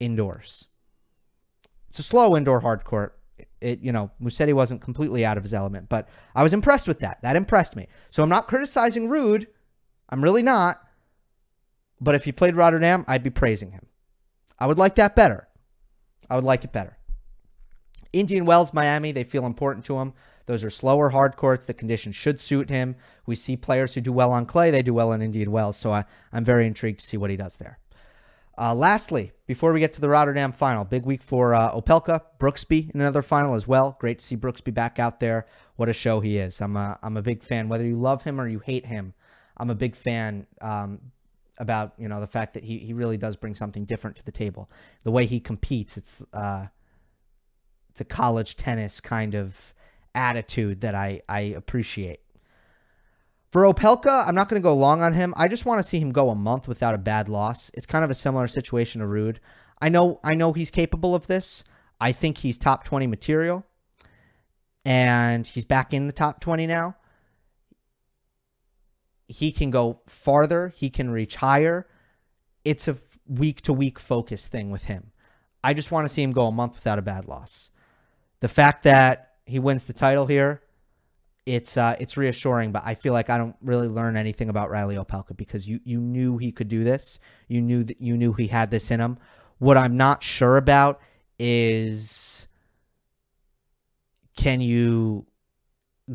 indoors. 0.00 0.66
It's 1.96 2.06
a 2.06 2.10
slow 2.10 2.36
indoor 2.36 2.60
hard 2.60 2.84
court. 2.84 3.18
It, 3.58 3.80
you 3.80 3.90
know, 3.90 4.10
Musetti 4.22 4.52
wasn't 4.52 4.82
completely 4.82 5.24
out 5.24 5.38
of 5.38 5.42
his 5.42 5.54
element, 5.54 5.88
but 5.88 6.10
I 6.34 6.42
was 6.42 6.52
impressed 6.52 6.86
with 6.86 6.98
that. 6.98 7.22
That 7.22 7.36
impressed 7.36 7.74
me. 7.74 7.88
So 8.10 8.22
I'm 8.22 8.28
not 8.28 8.48
criticizing 8.48 9.08
Ruud. 9.08 9.46
I'm 10.10 10.22
really 10.22 10.42
not. 10.42 10.82
But 11.98 12.14
if 12.14 12.26
he 12.26 12.32
played 12.32 12.54
Rotterdam, 12.54 13.06
I'd 13.08 13.22
be 13.22 13.30
praising 13.30 13.70
him. 13.70 13.86
I 14.58 14.66
would 14.66 14.76
like 14.76 14.96
that 14.96 15.16
better. 15.16 15.48
I 16.28 16.34
would 16.34 16.44
like 16.44 16.64
it 16.64 16.72
better. 16.72 16.98
Indian 18.12 18.44
Wells, 18.44 18.74
Miami, 18.74 19.10
they 19.10 19.24
feel 19.24 19.46
important 19.46 19.86
to 19.86 19.98
him. 19.98 20.12
Those 20.44 20.64
are 20.64 20.70
slower 20.70 21.08
hard 21.08 21.36
courts. 21.36 21.64
The 21.64 21.72
conditions 21.72 22.14
should 22.14 22.40
suit 22.40 22.68
him. 22.68 22.96
We 23.24 23.36
see 23.36 23.56
players 23.56 23.94
who 23.94 24.02
do 24.02 24.12
well 24.12 24.32
on 24.32 24.44
clay, 24.44 24.70
they 24.70 24.82
do 24.82 24.92
well 24.92 25.12
in 25.12 25.22
Indian 25.22 25.50
Wells. 25.50 25.78
So 25.78 25.92
I, 25.92 26.04
I'm 26.30 26.44
very 26.44 26.66
intrigued 26.66 27.00
to 27.00 27.06
see 27.06 27.16
what 27.16 27.30
he 27.30 27.38
does 27.38 27.56
there. 27.56 27.78
Uh, 28.58 28.74
lastly, 28.74 29.32
before 29.46 29.72
we 29.72 29.80
get 29.80 29.92
to 29.94 30.00
the 30.00 30.08
Rotterdam 30.08 30.50
final, 30.50 30.84
big 30.84 31.04
week 31.04 31.22
for 31.22 31.54
uh, 31.54 31.72
Opelka, 31.72 32.22
Brooksby 32.40 32.90
in 32.94 33.00
another 33.00 33.22
final 33.22 33.54
as 33.54 33.68
well. 33.68 33.96
Great 34.00 34.20
to 34.20 34.24
see 34.24 34.36
Brooksby 34.36 34.72
back 34.72 34.98
out 34.98 35.20
there. 35.20 35.46
What 35.76 35.90
a 35.90 35.92
show 35.92 36.20
he 36.20 36.38
is. 36.38 36.60
I'm 36.62 36.76
a, 36.76 36.98
I'm 37.02 37.18
a 37.18 37.22
big 37.22 37.42
fan. 37.42 37.68
Whether 37.68 37.84
you 37.84 38.00
love 38.00 38.22
him 38.22 38.40
or 38.40 38.48
you 38.48 38.60
hate 38.60 38.86
him, 38.86 39.12
I'm 39.58 39.68
a 39.68 39.74
big 39.74 39.94
fan 39.94 40.46
um, 40.62 41.00
about 41.58 41.92
you 41.98 42.08
know 42.08 42.20
the 42.20 42.26
fact 42.26 42.54
that 42.54 42.64
he, 42.64 42.78
he 42.78 42.92
really 42.92 43.16
does 43.16 43.36
bring 43.36 43.54
something 43.54 43.84
different 43.84 44.16
to 44.16 44.24
the 44.24 44.32
table. 44.32 44.70
The 45.04 45.10
way 45.10 45.26
he 45.26 45.40
competes, 45.40 45.96
it's 45.96 46.22
uh, 46.32 46.66
it's 47.90 48.00
a 48.00 48.04
college 48.04 48.56
tennis 48.56 49.00
kind 49.00 49.34
of 49.34 49.74
attitude 50.14 50.80
that 50.80 50.94
I, 50.94 51.22
I 51.28 51.40
appreciate. 51.40 52.20
For 53.50 53.62
Opelka, 53.62 54.26
I'm 54.26 54.34
not 54.34 54.48
going 54.48 54.60
to 54.60 54.64
go 54.64 54.74
long 54.74 55.02
on 55.02 55.12
him. 55.14 55.32
I 55.36 55.48
just 55.48 55.64
want 55.64 55.78
to 55.80 55.88
see 55.88 56.00
him 56.00 56.12
go 56.12 56.30
a 56.30 56.34
month 56.34 56.66
without 56.66 56.94
a 56.94 56.98
bad 56.98 57.28
loss. 57.28 57.70
It's 57.74 57.86
kind 57.86 58.04
of 58.04 58.10
a 58.10 58.14
similar 58.14 58.48
situation 58.48 59.00
to 59.00 59.06
Ruud. 59.06 59.38
I 59.80 59.88
know 59.88 60.20
I 60.24 60.34
know 60.34 60.52
he's 60.52 60.70
capable 60.70 61.14
of 61.14 61.26
this. 61.26 61.62
I 62.00 62.12
think 62.12 62.38
he's 62.38 62.58
top 62.58 62.84
20 62.84 63.06
material. 63.06 63.64
And 64.84 65.46
he's 65.46 65.64
back 65.64 65.92
in 65.92 66.06
the 66.06 66.12
top 66.12 66.40
20 66.40 66.66
now. 66.66 66.96
He 69.28 69.50
can 69.50 69.70
go 69.70 70.02
farther, 70.06 70.72
he 70.76 70.90
can 70.90 71.10
reach 71.10 71.36
higher. 71.36 71.88
It's 72.64 72.86
a 72.86 72.96
week 73.26 73.60
to 73.62 73.72
week 73.72 73.98
focus 73.98 74.46
thing 74.46 74.70
with 74.70 74.84
him. 74.84 75.10
I 75.64 75.74
just 75.74 75.90
want 75.90 76.06
to 76.06 76.14
see 76.14 76.22
him 76.22 76.30
go 76.30 76.46
a 76.46 76.52
month 76.52 76.74
without 76.74 76.98
a 76.98 77.02
bad 77.02 77.26
loss. 77.26 77.70
The 78.40 78.48
fact 78.48 78.84
that 78.84 79.32
he 79.44 79.58
wins 79.58 79.84
the 79.84 79.92
title 79.92 80.26
here, 80.26 80.62
it's 81.46 81.76
uh, 81.76 81.96
it's 81.98 82.16
reassuring. 82.16 82.72
But 82.72 82.82
I 82.84 82.94
feel 82.94 83.12
like 83.12 83.30
I 83.30 83.38
don't 83.38 83.56
really 83.62 83.88
learn 83.88 84.16
anything 84.16 84.48
about 84.48 84.68
Reilly 84.68 84.96
Opelka 84.96 85.36
because 85.36 85.66
you 85.66 85.80
you 85.84 86.00
knew 86.00 86.36
he 86.36 86.52
could 86.52 86.68
do 86.68 86.84
this. 86.84 87.18
You 87.48 87.62
knew 87.62 87.84
that 87.84 88.00
you 88.00 88.16
knew 88.16 88.32
he 88.34 88.48
had 88.48 88.70
this 88.70 88.90
in 88.90 89.00
him. 89.00 89.18
What 89.58 89.78
I'm 89.78 89.96
not 89.96 90.22
sure 90.22 90.58
about 90.58 91.00
is 91.38 92.46
can 94.36 94.60
you 94.60 95.26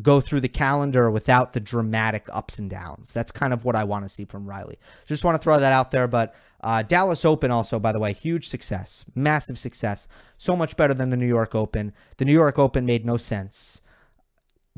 go 0.00 0.20
through 0.20 0.40
the 0.40 0.48
calendar 0.48 1.10
without 1.10 1.52
the 1.52 1.60
dramatic 1.60 2.26
ups 2.32 2.58
and 2.58 2.70
downs. 2.70 3.12
That's 3.12 3.30
kind 3.30 3.52
of 3.52 3.64
what 3.66 3.76
I 3.76 3.84
want 3.84 4.06
to 4.06 4.08
see 4.08 4.24
from 4.24 4.48
Reilly. 4.48 4.78
Just 5.04 5.22
want 5.22 5.34
to 5.34 5.42
throw 5.42 5.58
that 5.58 5.72
out 5.72 5.90
there, 5.90 6.06
but 6.06 6.34
Uh, 6.64 6.80
Dallas 6.80 7.24
Open, 7.24 7.50
also, 7.50 7.80
by 7.80 7.90
the 7.90 7.98
way, 7.98 8.12
huge 8.12 8.48
success, 8.48 9.04
massive 9.16 9.58
success. 9.58 10.06
So 10.38 10.54
much 10.54 10.76
better 10.76 10.94
than 10.94 11.10
the 11.10 11.16
New 11.16 11.26
York 11.26 11.56
Open. 11.56 11.92
The 12.18 12.24
New 12.24 12.32
York 12.32 12.56
Open 12.56 12.86
made 12.86 13.04
no 13.04 13.16
sense 13.16 13.81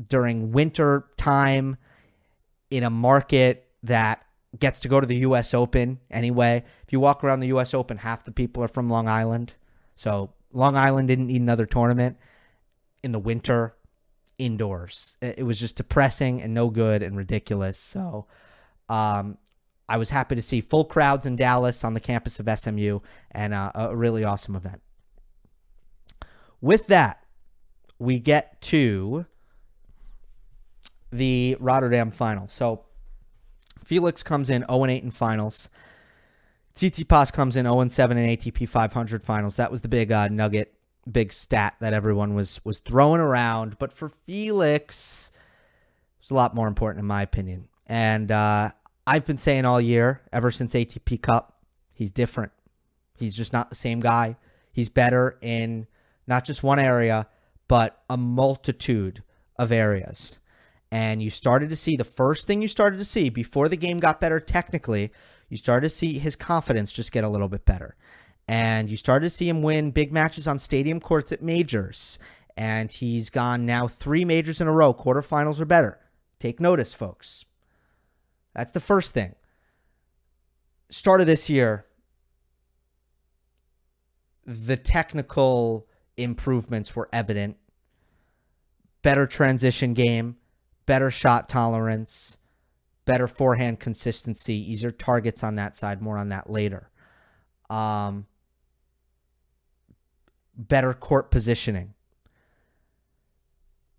during 0.07 0.51
winter 0.51 1.05
time 1.17 1.77
in 2.69 2.83
a 2.83 2.89
market 2.89 3.67
that 3.83 4.25
gets 4.59 4.79
to 4.81 4.87
go 4.87 4.99
to 4.99 5.07
the 5.07 5.17
U.S. 5.17 5.53
Open 5.53 5.99
anyway. 6.09 6.63
If 6.85 6.93
you 6.93 6.99
walk 6.99 7.23
around 7.23 7.39
the 7.39 7.47
U.S. 7.47 7.73
Open, 7.73 7.97
half 7.97 8.23
the 8.23 8.31
people 8.31 8.63
are 8.63 8.67
from 8.67 8.89
Long 8.89 9.07
Island. 9.07 9.53
So 9.95 10.33
Long 10.53 10.75
Island 10.75 11.07
didn't 11.07 11.27
need 11.27 11.41
another 11.41 11.65
tournament 11.65 12.17
in 13.03 13.11
the 13.11 13.19
winter 13.19 13.75
indoors. 14.37 15.17
It 15.21 15.45
was 15.45 15.59
just 15.59 15.77
depressing 15.77 16.41
and 16.41 16.53
no 16.53 16.69
good 16.69 17.03
and 17.03 17.15
ridiculous. 17.15 17.77
So 17.77 18.27
um, 18.89 19.37
I 19.87 19.97
was 19.97 20.09
happy 20.09 20.35
to 20.35 20.41
see 20.41 20.61
full 20.61 20.85
crowds 20.85 21.25
in 21.25 21.35
Dallas 21.35 21.83
on 21.83 21.93
the 21.93 21.99
campus 21.99 22.39
of 22.39 22.59
SMU 22.59 22.99
and 23.31 23.53
uh, 23.53 23.71
a 23.75 23.95
really 23.95 24.23
awesome 24.23 24.55
event. 24.55 24.81
With 26.61 26.87
that, 26.87 27.23
we 27.99 28.19
get 28.19 28.61
to 28.63 29.25
the 31.15 31.57
Rotterdam 31.59 32.11
final. 32.11 32.47
So 32.47 32.85
Felix 33.83 34.23
comes 34.23 34.49
in 34.49 34.65
0 34.69 34.85
8 34.85 35.03
in 35.03 35.11
finals. 35.11 35.69
Tsitsipas 36.75 37.31
comes 37.31 37.55
in 37.55 37.65
0 37.65 37.87
7 37.87 38.17
in 38.17 38.37
ATP 38.37 38.67
500 38.67 39.23
finals. 39.23 39.55
That 39.55 39.71
was 39.71 39.81
the 39.81 39.87
big 39.87 40.11
uh, 40.11 40.27
nugget, 40.27 40.73
big 41.09 41.31
stat 41.31 41.75
that 41.79 41.93
everyone 41.93 42.33
was 42.35 42.59
was 42.63 42.79
throwing 42.79 43.21
around. 43.21 43.77
But 43.79 43.93
for 43.93 44.09
Felix, 44.09 45.31
it's 46.19 46.29
a 46.31 46.33
lot 46.33 46.55
more 46.55 46.67
important 46.67 46.99
in 47.01 47.07
my 47.07 47.21
opinion. 47.21 47.67
And 47.87 48.31
uh, 48.31 48.71
I've 49.07 49.25
been 49.25 49.37
saying 49.37 49.65
all 49.65 49.79
year, 49.79 50.21
ever 50.33 50.51
since 50.51 50.73
ATP 50.73 51.21
Cup, 51.21 51.61
he's 51.93 52.11
different. 52.11 52.51
He's 53.15 53.35
just 53.37 53.53
not 53.53 53.69
the 53.69 53.75
same 53.75 53.99
guy. 53.99 54.35
He's 54.71 54.89
better 54.89 55.37
in 55.41 55.87
not 56.27 56.43
just 56.43 56.63
one 56.63 56.79
area, 56.79 57.27
but 57.67 58.01
a 58.09 58.17
multitude 58.17 59.23
of 59.57 59.71
areas. 59.71 60.39
And 60.91 61.21
you 61.21 61.29
started 61.29 61.69
to 61.69 61.75
see 61.75 61.95
the 61.97 62.03
first 62.03 62.47
thing 62.47 62.61
you 62.61 62.67
started 62.67 62.97
to 62.97 63.05
see 63.05 63.29
before 63.29 63.69
the 63.69 63.77
game 63.77 63.97
got 63.97 64.21
better 64.21 64.39
technically, 64.39 65.11
you 65.49 65.57
started 65.57 65.89
to 65.89 65.95
see 65.95 66.19
his 66.19 66.35
confidence 66.35 66.91
just 66.91 67.11
get 67.11 67.23
a 67.23 67.29
little 67.29 67.49
bit 67.49 67.65
better. 67.65 67.95
And 68.47 68.89
you 68.89 68.97
started 68.97 69.25
to 69.25 69.29
see 69.35 69.49
him 69.49 69.61
win 69.61 69.91
big 69.91 70.11
matches 70.11 70.47
on 70.47 70.59
stadium 70.59 70.99
courts 70.99 71.31
at 71.31 71.41
majors. 71.41 72.19
And 72.55 72.91
he's 72.91 73.29
gone 73.29 73.65
now 73.65 73.87
three 73.87 74.23
majors 74.23 74.61
in 74.61 74.67
a 74.67 74.71
row, 74.71 74.93
quarterfinals 74.93 75.59
or 75.59 75.65
better. 75.65 75.99
Take 76.39 76.59
notice, 76.59 76.93
folks. 76.93 77.45
That's 78.53 78.71
the 78.71 78.79
first 78.79 79.13
thing. 79.13 79.35
Start 80.89 81.19
of 81.19 81.27
this 81.27 81.49
year, 81.49 81.85
the 84.45 84.77
technical 84.77 85.87
improvements 86.15 86.95
were 86.95 87.09
evident. 87.11 87.57
Better 89.01 89.27
transition 89.27 89.93
game, 89.93 90.37
better 90.85 91.11
shot 91.11 91.49
tolerance, 91.49 92.37
better 93.05 93.27
forehand 93.27 93.79
consistency, 93.79 94.53
easier 94.53 94.91
targets 94.91 95.43
on 95.43 95.55
that 95.55 95.75
side, 95.75 96.01
more 96.01 96.17
on 96.17 96.29
that 96.29 96.49
later. 96.49 96.89
Um, 97.69 98.27
better 100.55 100.93
court 100.93 101.31
positioning. 101.31 101.93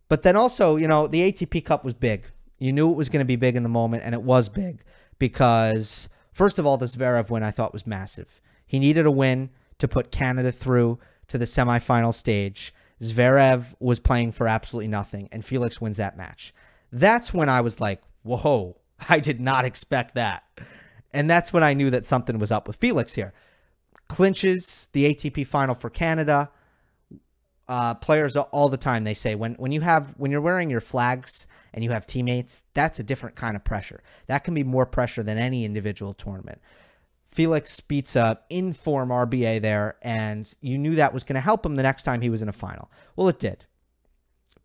But 0.09 0.22
then 0.22 0.37
also, 0.37 0.77
you 0.77 0.87
know, 0.87 1.07
the 1.07 1.33
ATP 1.33 1.64
Cup 1.64 1.85
was 1.85 1.94
big. 1.94 2.25
You 2.59 2.72
knew 2.72 2.90
it 2.90 2.96
was 2.96 3.09
going 3.09 3.20
to 3.20 3.27
be 3.27 3.37
big 3.37 3.57
in 3.57 3.62
the 3.62 3.68
moment, 3.68 4.05
and 4.05 4.14
it 4.14 4.22
was 4.22 4.49
big 4.49 4.83
because, 5.18 6.09
first 6.33 6.59
of 6.59 6.66
all, 6.66 6.79
the 6.79 6.87
Zverev 6.87 7.29
win 7.29 7.42
I 7.42 7.51
thought 7.51 7.72
was 7.72 7.87
massive. 7.87 8.40
He 8.66 8.79
needed 8.79 9.05
a 9.05 9.11
win 9.11 9.51
to 9.79 9.88
put 9.88 10.11
Canada 10.11 10.53
through 10.53 10.99
to 11.29 11.38
the 11.38 11.44
semifinal 11.44 12.14
stage. 12.14 12.72
Zverev 13.03 13.75
was 13.79 14.01
playing 14.01 14.33
for 14.33 14.49
absolutely 14.49 14.88
nothing, 14.88 15.29
and 15.33 15.44
Felix 15.44 15.81
wins 15.81 15.99
that 15.99 16.16
match. 16.16 16.55
That's 16.92 17.35
when 17.35 17.49
I 17.49 17.61
was 17.61 17.81
like, 17.81 18.03
whoa, 18.22 18.77
I 19.09 19.20
did 19.20 19.40
not 19.40 19.64
expect 19.64 20.14
that. 20.14 20.44
And 21.12 21.31
that's 21.31 21.53
when 21.53 21.62
I 21.62 21.75
knew 21.75 21.90
that 21.90 22.05
something 22.05 22.38
was 22.38 22.53
up 22.53 22.66
with 22.66 22.77
Felix 22.77 23.14
here. 23.14 23.33
Clinches 24.09 24.88
the 24.92 25.14
ATP 25.14 25.46
final 25.46 25.75
for 25.75 25.90
Canada. 25.90 26.51
Uh, 27.68 27.94
players 27.94 28.37
all 28.37 28.68
the 28.68 28.77
time 28.77 29.03
they 29.03 29.14
say 29.14 29.35
when 29.35 29.55
when 29.55 29.72
you 29.72 29.81
have 29.81 30.14
when 30.18 30.31
you're 30.31 30.40
wearing 30.40 30.70
your 30.70 30.81
flags 30.81 31.49
and 31.75 31.83
you 31.83 31.90
have 31.90 32.07
teammates, 32.07 32.62
that's 32.75 33.01
a 33.01 33.03
different 33.03 33.35
kind 33.35 33.57
of 33.57 33.64
pressure. 33.64 34.03
That 34.29 34.44
can 34.44 34.55
be 34.55 34.62
more 34.62 34.87
pressure 34.87 35.25
than 35.25 35.37
any 35.37 35.64
individual 35.64 36.14
tournament. 36.14 36.61
Felix 37.27 37.81
beats 37.81 38.14
a 38.14 38.38
inform 38.51 39.09
RBA 39.09 39.61
there, 39.62 39.96
and 40.01 40.53
you 40.61 40.79
knew 40.79 40.94
that 40.94 41.12
was 41.12 41.25
going 41.25 41.35
to 41.35 41.40
help 41.40 41.66
him 41.66 41.75
the 41.75 41.83
next 41.83 42.05
time 42.05 42.20
he 42.20 42.31
was 42.31 42.40
in 42.40 42.49
a 42.49 42.53
final. 42.53 42.88
Well, 43.16 43.29
it 43.29 43.40
did 43.40 43.66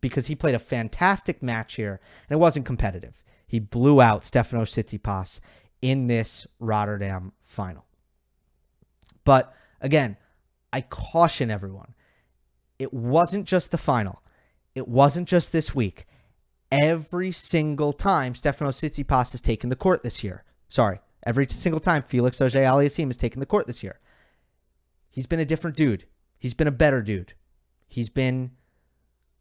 because 0.02 0.26
he 0.26 0.34
played 0.34 0.54
a 0.54 0.58
fantastic 0.58 1.42
match 1.42 1.76
here, 1.76 1.98
and 2.28 2.36
it 2.36 2.40
wasn't 2.40 2.66
competitive. 2.66 3.22
He 3.46 3.58
blew 3.58 4.02
out 4.02 4.24
Stefano 4.24 4.64
Tsitsipas 4.64 5.40
in 5.80 6.08
this 6.08 6.46
Rotterdam 6.58 7.32
final. 7.42 7.86
But 9.24 9.54
again, 9.80 10.18
I 10.72 10.82
caution 10.82 11.50
everyone. 11.50 11.94
It 12.78 12.92
wasn't 12.92 13.46
just 13.46 13.70
the 13.70 13.78
final. 13.78 14.22
It 14.74 14.88
wasn't 14.88 15.28
just 15.28 15.52
this 15.52 15.74
week. 15.74 16.06
Every 16.70 17.30
single 17.30 17.92
time 17.92 18.34
Stefano 18.34 18.70
Tsitsipas 18.70 19.32
has 19.32 19.42
taken 19.42 19.70
the 19.70 19.76
court 19.76 20.02
this 20.02 20.24
year. 20.24 20.44
Sorry, 20.68 21.00
every 21.24 21.46
single 21.46 21.80
time 21.80 22.02
Felix 22.02 22.40
Auger-Aliassime 22.40 23.08
has 23.08 23.16
taken 23.16 23.40
the 23.40 23.46
court 23.46 23.66
this 23.66 23.82
year. 23.82 24.00
He's 25.10 25.26
been 25.26 25.40
a 25.40 25.44
different 25.44 25.76
dude. 25.76 26.06
He's 26.38 26.54
been 26.54 26.66
a 26.66 26.72
better 26.72 27.02
dude. 27.02 27.34
He's 27.86 28.08
been 28.08 28.52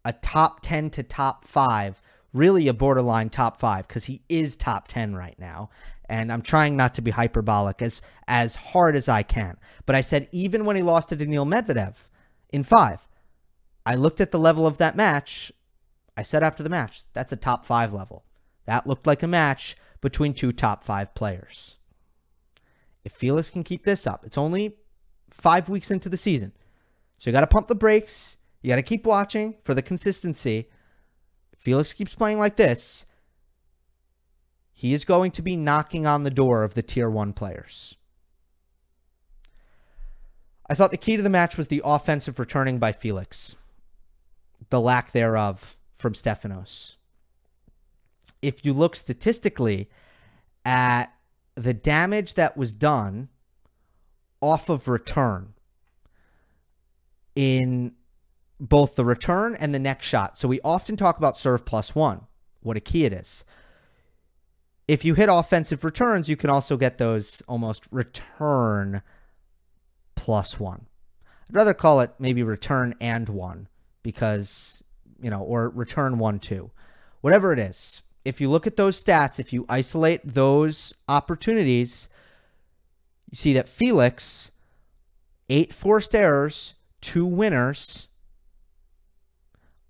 a 0.05 0.13
top 0.13 0.61
10 0.61 0.89
to 0.91 1.03
top 1.03 1.45
5 1.45 2.01
really 2.33 2.67
a 2.67 2.73
borderline 2.73 3.29
top 3.29 3.59
five 3.59 3.87
because 3.87 4.05
he 4.05 4.21
is 4.29 4.55
top 4.55 4.87
10 4.87 5.15
right 5.15 5.37
now. 5.39 5.69
And 6.09 6.31
I'm 6.31 6.41
trying 6.41 6.75
not 6.75 6.93
to 6.95 7.01
be 7.01 7.11
hyperbolic 7.11 7.81
as, 7.81 8.01
as 8.27 8.55
hard 8.55 8.95
as 8.95 9.07
I 9.07 9.23
can. 9.23 9.57
But 9.85 9.95
I 9.95 10.01
said, 10.01 10.27
even 10.31 10.65
when 10.65 10.75
he 10.75 10.81
lost 10.81 11.09
to 11.09 11.15
Daniil 11.15 11.45
Medvedev 11.45 11.95
in 12.49 12.63
five, 12.63 13.07
I 13.85 13.95
looked 13.95 14.21
at 14.21 14.31
the 14.31 14.39
level 14.39 14.67
of 14.67 14.77
that 14.77 14.95
match. 14.95 15.51
I 16.17 16.23
said 16.23 16.43
after 16.43 16.63
the 16.63 16.69
match, 16.69 17.03
that's 17.13 17.31
a 17.31 17.37
top 17.37 17.65
five 17.65 17.93
level. 17.93 18.25
That 18.65 18.85
looked 18.85 19.07
like 19.07 19.23
a 19.23 19.27
match 19.27 19.75
between 20.01 20.33
two 20.33 20.51
top 20.51 20.83
five 20.83 21.15
players. 21.15 21.77
If 23.03 23.13
Felix 23.13 23.49
can 23.49 23.63
keep 23.63 23.83
this 23.83 24.05
up, 24.05 24.25
it's 24.25 24.37
only 24.37 24.75
five 25.29 25.69
weeks 25.69 25.91
into 25.91 26.09
the 26.09 26.17
season. 26.17 26.51
So 27.17 27.29
you 27.29 27.31
got 27.31 27.41
to 27.41 27.47
pump 27.47 27.67
the 27.67 27.75
brakes. 27.75 28.35
You 28.61 28.69
got 28.69 28.75
to 28.75 28.83
keep 28.83 29.05
watching 29.05 29.55
for 29.63 29.73
the 29.73 29.81
consistency. 29.81 30.69
Felix 31.57 31.93
keeps 31.93 32.15
playing 32.15 32.39
like 32.39 32.55
this, 32.55 33.05
he 34.73 34.93
is 34.93 35.05
going 35.05 35.31
to 35.31 35.43
be 35.43 35.55
knocking 35.55 36.07
on 36.07 36.23
the 36.23 36.31
door 36.31 36.63
of 36.63 36.73
the 36.73 36.81
tier 36.81 37.09
one 37.09 37.33
players. 37.33 37.95
I 40.67 40.73
thought 40.73 40.91
the 40.91 40.97
key 40.97 41.17
to 41.17 41.21
the 41.21 41.29
match 41.29 41.57
was 41.57 41.67
the 41.67 41.81
offensive 41.85 42.39
returning 42.39 42.79
by 42.79 42.91
Felix, 42.91 43.55
the 44.69 44.81
lack 44.81 45.11
thereof 45.11 45.77
from 45.93 46.13
Stefanos. 46.13 46.95
If 48.41 48.65
you 48.65 48.73
look 48.73 48.95
statistically 48.95 49.89
at 50.65 51.13
the 51.55 51.73
damage 51.73 52.33
that 52.35 52.57
was 52.57 52.73
done 52.73 53.29
off 54.39 54.69
of 54.69 54.87
return 54.87 55.53
in 57.35 57.93
both 58.61 58.95
the 58.95 59.03
return 59.03 59.55
and 59.55 59.73
the 59.73 59.79
next 59.79 60.05
shot. 60.05 60.37
So 60.37 60.47
we 60.47 60.61
often 60.63 60.95
talk 60.95 61.17
about 61.17 61.35
serve 61.35 61.65
plus 61.65 61.95
one, 61.95 62.21
what 62.61 62.77
a 62.77 62.79
key 62.79 63.05
it 63.05 63.11
is. 63.11 63.43
If 64.87 65.03
you 65.03 65.15
hit 65.15 65.29
offensive 65.31 65.83
returns, 65.83 66.29
you 66.29 66.37
can 66.37 66.51
also 66.51 66.77
get 66.77 66.97
those 66.99 67.41
almost 67.47 67.85
return 67.91 69.01
plus 70.15 70.59
one. 70.59 70.85
I'd 71.49 71.55
rather 71.55 71.73
call 71.73 72.01
it 72.01 72.13
maybe 72.19 72.43
return 72.43 72.93
and 73.01 73.27
one 73.27 73.67
because, 74.03 74.83
you 75.19 75.31
know, 75.31 75.41
or 75.41 75.69
return 75.69 76.19
one, 76.19 76.39
two. 76.39 76.71
Whatever 77.21 77.53
it 77.53 77.59
is. 77.59 78.03
If 78.23 78.39
you 78.39 78.49
look 78.49 78.67
at 78.67 78.77
those 78.77 79.03
stats, 79.03 79.39
if 79.39 79.51
you 79.51 79.65
isolate 79.67 80.21
those 80.23 80.93
opportunities, 81.07 82.09
you 83.31 83.35
see 83.35 83.53
that 83.53 83.69
Felix, 83.69 84.51
eight 85.49 85.73
forced 85.73 86.13
errors, 86.13 86.75
two 86.99 87.25
winners, 87.25 88.09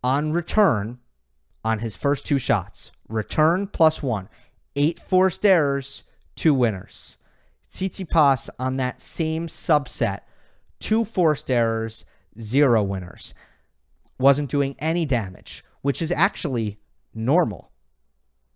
on 0.03 0.31
return 0.31 0.99
on 1.63 1.79
his 1.79 1.95
first 1.95 2.25
two 2.25 2.37
shots. 2.37 2.91
Return 3.07 3.67
plus 3.67 4.01
one. 4.01 4.29
Eight 4.75 4.99
forced 4.99 5.45
errors, 5.45 6.03
two 6.35 6.53
winners. 6.53 7.17
Tsitsipas 7.69 8.49
on 8.59 8.77
that 8.77 8.99
same 9.01 9.47
subset, 9.47 10.21
two 10.79 11.05
forced 11.05 11.49
errors, 11.51 12.05
zero 12.39 12.83
winners. 12.83 13.33
Wasn't 14.19 14.49
doing 14.49 14.75
any 14.79 15.05
damage, 15.05 15.63
which 15.81 16.01
is 16.01 16.11
actually 16.11 16.79
normal. 17.13 17.71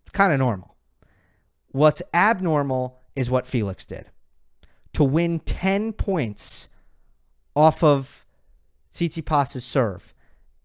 It's 0.02 0.10
kind 0.12 0.32
of 0.32 0.38
normal. 0.38 0.76
What's 1.68 2.02
abnormal 2.14 3.00
is 3.14 3.30
what 3.30 3.46
Felix 3.46 3.84
did. 3.84 4.10
to 4.94 5.04
win 5.04 5.40
10 5.40 5.92
points 5.92 6.70
off 7.54 7.84
of 7.84 8.24
Tsitsipas' 8.92 9.60
serve. 9.60 10.14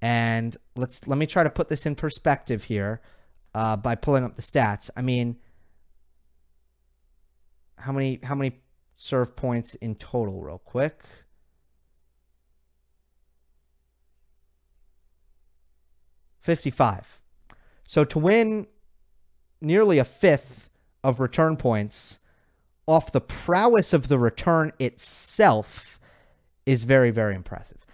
And 0.01 0.57
let's 0.75 1.07
let 1.07 1.17
me 1.17 1.27
try 1.27 1.43
to 1.43 1.49
put 1.49 1.69
this 1.69 1.85
in 1.85 1.95
perspective 1.95 2.63
here 2.63 3.01
uh, 3.53 3.77
by 3.77 3.95
pulling 3.95 4.23
up 4.23 4.35
the 4.35 4.41
stats. 4.41 4.89
I 4.97 5.03
mean, 5.03 5.37
how 7.77 7.91
many 7.91 8.19
how 8.23 8.33
many 8.33 8.61
serve 8.97 9.35
points 9.35 9.75
in 9.75 9.95
total, 9.95 10.41
real 10.41 10.57
quick? 10.57 11.01
Fifty-five. 16.39 17.19
So 17.87 18.03
to 18.03 18.17
win 18.17 18.65
nearly 19.59 19.99
a 19.99 20.03
fifth 20.03 20.71
of 21.03 21.19
return 21.19 21.57
points 21.57 22.17
off 22.87 23.11
the 23.11 23.21
prowess 23.21 23.93
of 23.93 24.07
the 24.07 24.17
return 24.17 24.71
itself 24.79 25.99
is 26.65 26.83
very, 26.83 27.11
very 27.11 27.35
impressive. 27.35 27.85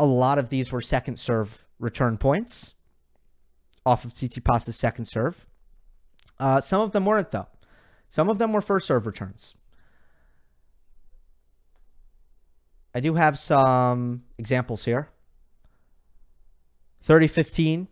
A 0.00 0.06
lot 0.06 0.38
of 0.38 0.48
these 0.48 0.72
were 0.72 0.80
second 0.80 1.18
serve 1.18 1.66
return 1.78 2.16
points 2.16 2.72
off 3.84 4.06
of 4.06 4.14
Tsitsipas' 4.14 4.72
second 4.72 5.04
serve. 5.04 5.46
Uh, 6.38 6.62
some 6.62 6.80
of 6.80 6.92
them 6.92 7.04
weren't, 7.04 7.30
though. 7.30 7.48
Some 8.08 8.30
of 8.30 8.38
them 8.38 8.54
were 8.54 8.62
first 8.62 8.86
serve 8.86 9.04
returns. 9.04 9.54
I 12.94 13.00
do 13.00 13.14
have 13.14 13.38
some 13.38 14.24
examples 14.38 14.86
here. 14.86 15.10
30-15. 17.06 17.88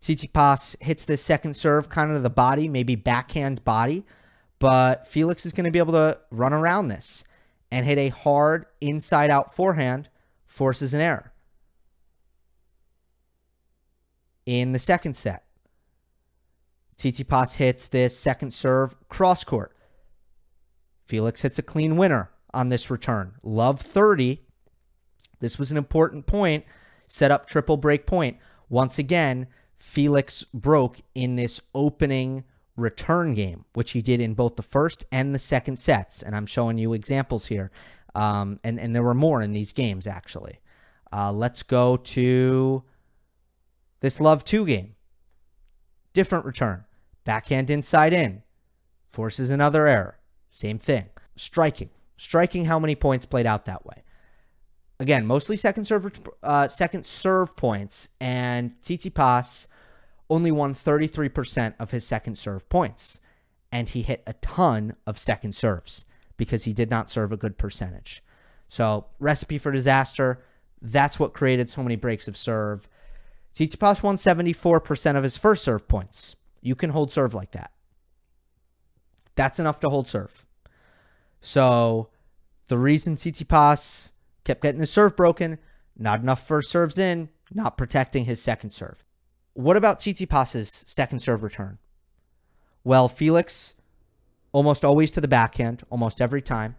Tsitsipas 0.00 0.80
hits 0.80 1.04
this 1.04 1.22
second 1.22 1.56
serve 1.56 1.88
kind 1.88 2.12
of 2.12 2.22
the 2.22 2.30
body, 2.30 2.68
maybe 2.68 2.94
backhand 2.94 3.64
body, 3.64 4.04
but 4.60 5.08
Felix 5.08 5.44
is 5.44 5.52
going 5.52 5.64
to 5.64 5.72
be 5.72 5.80
able 5.80 5.94
to 5.94 6.20
run 6.30 6.52
around 6.52 6.86
this 6.86 7.24
and 7.72 7.84
hit 7.84 7.98
a 7.98 8.10
hard 8.10 8.66
inside 8.80 9.30
out 9.30 9.56
forehand, 9.56 10.08
forces 10.56 10.94
an 10.94 11.02
error. 11.02 11.32
In 14.46 14.72
the 14.72 14.78
second 14.78 15.14
set, 15.14 15.44
Tsitsipas 16.96 17.56
hits 17.56 17.88
this 17.88 18.18
second 18.18 18.54
serve 18.54 18.96
cross 19.10 19.44
court. 19.44 19.76
Felix 21.04 21.42
hits 21.42 21.58
a 21.58 21.62
clean 21.62 21.98
winner 21.98 22.30
on 22.54 22.70
this 22.70 22.90
return. 22.90 23.34
Love 23.42 23.82
30. 23.82 24.40
This 25.40 25.58
was 25.58 25.70
an 25.70 25.76
important 25.76 26.24
point. 26.24 26.64
Set 27.06 27.30
up 27.30 27.46
triple 27.46 27.76
break 27.76 28.06
point. 28.06 28.38
Once 28.70 28.98
again, 28.98 29.48
Felix 29.78 30.42
broke 30.54 31.02
in 31.14 31.36
this 31.36 31.60
opening 31.74 32.44
return 32.76 33.34
game, 33.34 33.66
which 33.74 33.90
he 33.90 34.00
did 34.00 34.22
in 34.22 34.32
both 34.32 34.56
the 34.56 34.62
first 34.62 35.04
and 35.12 35.34
the 35.34 35.38
second 35.38 35.76
sets. 35.76 36.22
And 36.22 36.34
I'm 36.34 36.46
showing 36.46 36.78
you 36.78 36.94
examples 36.94 37.46
here. 37.46 37.70
Um, 38.16 38.58
and, 38.64 38.80
and 38.80 38.96
there 38.96 39.02
were 39.02 39.14
more 39.14 39.42
in 39.42 39.52
these 39.52 39.74
games, 39.74 40.06
actually. 40.06 40.58
Uh, 41.12 41.30
let's 41.30 41.62
go 41.62 41.98
to 41.98 42.82
this 44.00 44.20
Love 44.20 44.42
2 44.42 44.64
game. 44.64 44.94
Different 46.14 46.46
return. 46.46 46.84
Backhand 47.24 47.68
inside 47.68 48.14
in. 48.14 48.42
Forces 49.12 49.50
another 49.50 49.86
error. 49.86 50.18
Same 50.50 50.78
thing. 50.78 51.10
Striking. 51.36 51.90
Striking 52.16 52.64
how 52.64 52.78
many 52.78 52.94
points 52.94 53.26
played 53.26 53.44
out 53.44 53.66
that 53.66 53.84
way. 53.84 54.02
Again, 54.98 55.26
mostly 55.26 55.58
second 55.58 55.84
serve 55.84 56.10
uh, 56.42 56.68
second 56.68 57.04
serve 57.04 57.54
points, 57.54 58.08
and 58.18 58.74
Tsitsipas 58.80 59.66
only 60.30 60.50
won 60.50 60.74
33% 60.74 61.74
of 61.78 61.90
his 61.90 62.06
second 62.06 62.38
serve 62.38 62.66
points. 62.70 63.20
And 63.70 63.90
he 63.90 64.00
hit 64.00 64.22
a 64.26 64.32
ton 64.32 64.96
of 65.06 65.18
second 65.18 65.54
serves 65.54 66.06
because 66.36 66.64
he 66.64 66.72
did 66.72 66.90
not 66.90 67.10
serve 67.10 67.32
a 67.32 67.36
good 67.36 67.58
percentage. 67.58 68.22
So, 68.68 69.06
recipe 69.18 69.58
for 69.58 69.70
disaster. 69.70 70.42
That's 70.82 71.18
what 71.18 71.34
created 71.34 71.68
so 71.68 71.82
many 71.82 71.96
breaks 71.96 72.28
of 72.28 72.36
serve. 72.36 72.88
Tsitsipas 73.54 74.02
won 74.02 74.16
74% 74.16 75.16
of 75.16 75.22
his 75.22 75.36
first 75.36 75.64
serve 75.64 75.88
points. 75.88 76.36
You 76.60 76.74
can 76.74 76.90
hold 76.90 77.10
serve 77.10 77.32
like 77.32 77.52
that. 77.52 77.70
That's 79.34 79.58
enough 79.58 79.80
to 79.80 79.88
hold 79.88 80.08
serve. 80.08 80.44
So, 81.40 82.10
the 82.68 82.78
reason 82.78 83.16
Tsitsipas 83.16 84.10
kept 84.44 84.62
getting 84.62 84.80
his 84.80 84.90
serve 84.90 85.16
broken, 85.16 85.58
not 85.96 86.20
enough 86.20 86.46
first 86.46 86.70
serves 86.70 86.98
in, 86.98 87.28
not 87.52 87.76
protecting 87.76 88.24
his 88.24 88.42
second 88.42 88.70
serve. 88.70 89.04
What 89.54 89.76
about 89.76 90.00
Tsitsipas's 90.00 90.84
second 90.86 91.20
serve 91.20 91.42
return? 91.42 91.78
Well, 92.84 93.08
Felix, 93.08 93.74
almost 94.56 94.86
always 94.86 95.10
to 95.10 95.20
the 95.20 95.28
backhand, 95.28 95.82
almost 95.90 96.18
every 96.18 96.40
time. 96.40 96.76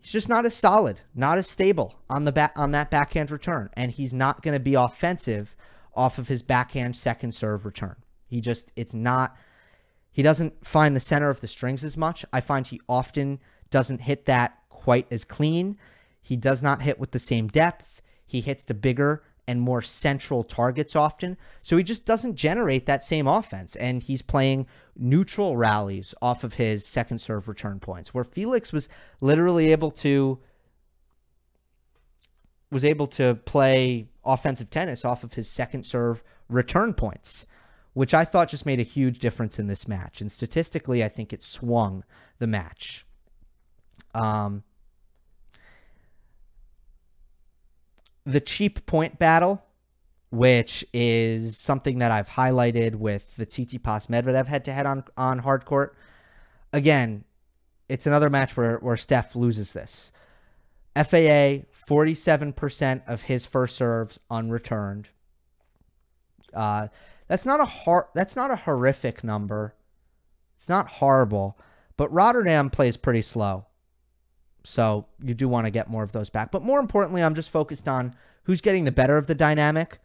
He's 0.00 0.12
just 0.12 0.30
not 0.30 0.46
as 0.46 0.54
solid, 0.54 1.02
not 1.14 1.36
as 1.36 1.46
stable 1.46 1.96
on 2.08 2.24
the 2.24 2.32
back 2.32 2.52
on 2.56 2.70
that 2.70 2.90
backhand 2.90 3.30
return, 3.30 3.68
and 3.74 3.92
he's 3.92 4.14
not 4.14 4.42
going 4.42 4.54
to 4.54 4.60
be 4.60 4.72
offensive 4.72 5.54
off 5.94 6.16
of 6.16 6.28
his 6.28 6.42
backhand 6.42 6.96
second 6.96 7.34
serve 7.34 7.66
return. 7.66 7.96
He 8.26 8.40
just 8.40 8.72
it's 8.76 8.94
not 8.94 9.36
he 10.10 10.22
doesn't 10.22 10.66
find 10.66 10.96
the 10.96 11.00
center 11.00 11.28
of 11.28 11.42
the 11.42 11.48
strings 11.48 11.84
as 11.84 11.98
much. 11.98 12.24
I 12.32 12.40
find 12.40 12.66
he 12.66 12.80
often 12.88 13.40
doesn't 13.68 14.00
hit 14.00 14.24
that 14.24 14.56
quite 14.70 15.06
as 15.10 15.22
clean. 15.22 15.76
He 16.22 16.34
does 16.34 16.62
not 16.62 16.80
hit 16.80 16.98
with 16.98 17.10
the 17.10 17.18
same 17.18 17.48
depth. 17.48 18.00
He 18.24 18.40
hits 18.40 18.64
the 18.64 18.72
bigger 18.72 19.22
and 19.48 19.60
more 19.60 19.82
central 19.82 20.42
targets 20.42 20.96
often. 20.96 21.36
So 21.62 21.76
he 21.76 21.84
just 21.84 22.04
doesn't 22.04 22.34
generate 22.34 22.86
that 22.86 23.04
same 23.04 23.26
offense. 23.26 23.76
And 23.76 24.02
he's 24.02 24.22
playing 24.22 24.66
neutral 24.96 25.56
rallies 25.56 26.14
off 26.20 26.44
of 26.44 26.54
his 26.54 26.84
second 26.84 27.18
serve 27.18 27.48
return 27.48 27.78
points, 27.80 28.12
where 28.12 28.24
Felix 28.24 28.72
was 28.72 28.88
literally 29.20 29.70
able 29.72 29.90
to 29.92 30.38
was 32.70 32.84
able 32.84 33.06
to 33.06 33.36
play 33.44 34.08
offensive 34.24 34.70
tennis 34.70 35.04
off 35.04 35.22
of 35.22 35.34
his 35.34 35.48
second 35.48 35.86
serve 35.86 36.22
return 36.48 36.92
points, 36.92 37.46
which 37.92 38.12
I 38.12 38.24
thought 38.24 38.48
just 38.48 38.66
made 38.66 38.80
a 38.80 38.84
huge 38.84 39.20
difference 39.20 39.60
in 39.60 39.68
this 39.68 39.86
match. 39.86 40.20
And 40.20 40.30
statistically, 40.30 41.04
I 41.04 41.08
think 41.08 41.32
it 41.32 41.44
swung 41.44 42.02
the 42.38 42.48
match. 42.48 43.06
Um, 44.14 44.64
the 48.26 48.40
cheap 48.40 48.84
point 48.86 49.18
battle, 49.18 49.62
which 50.30 50.84
is 50.92 51.56
something 51.56 52.00
that 52.00 52.10
I've 52.10 52.30
highlighted 52.30 52.96
with 52.96 53.36
the 53.36 53.46
Tsitsipas 53.46 54.08
Medvedev 54.08 54.46
head 54.46 54.64
to 54.66 54.72
head 54.72 54.84
on 54.84 55.04
on 55.16 55.38
hard 55.38 55.64
court. 55.64 55.96
Again, 56.72 57.24
it's 57.88 58.06
another 58.06 58.28
match 58.28 58.56
where 58.56 58.78
where 58.78 58.96
Steph 58.96 59.36
loses 59.36 59.72
this. 59.72 60.10
FAA 60.94 61.66
47% 61.88 63.02
of 63.06 63.22
his 63.22 63.46
first 63.46 63.76
serves 63.76 64.18
unreturned. 64.30 65.08
Uh, 66.52 66.88
that's 67.28 67.44
not 67.44 67.60
a 67.60 67.64
hor- 67.64 68.08
that's 68.14 68.34
not 68.34 68.50
a 68.50 68.56
horrific 68.56 69.22
number. 69.22 69.74
It's 70.58 70.68
not 70.68 70.88
horrible, 70.88 71.58
but 71.96 72.12
Rotterdam 72.12 72.70
plays 72.70 72.96
pretty 72.96 73.22
slow. 73.22 73.66
So 74.66 75.06
you 75.22 75.32
do 75.32 75.48
want 75.48 75.66
to 75.66 75.70
get 75.70 75.88
more 75.88 76.02
of 76.02 76.10
those 76.10 76.28
back. 76.28 76.50
But 76.50 76.62
more 76.62 76.80
importantly, 76.80 77.22
I'm 77.22 77.36
just 77.36 77.50
focused 77.50 77.86
on 77.86 78.14
who's 78.42 78.60
getting 78.60 78.84
the 78.84 78.92
better 78.92 79.16
of 79.16 79.28
the 79.28 79.34
dynamic. 79.34 80.00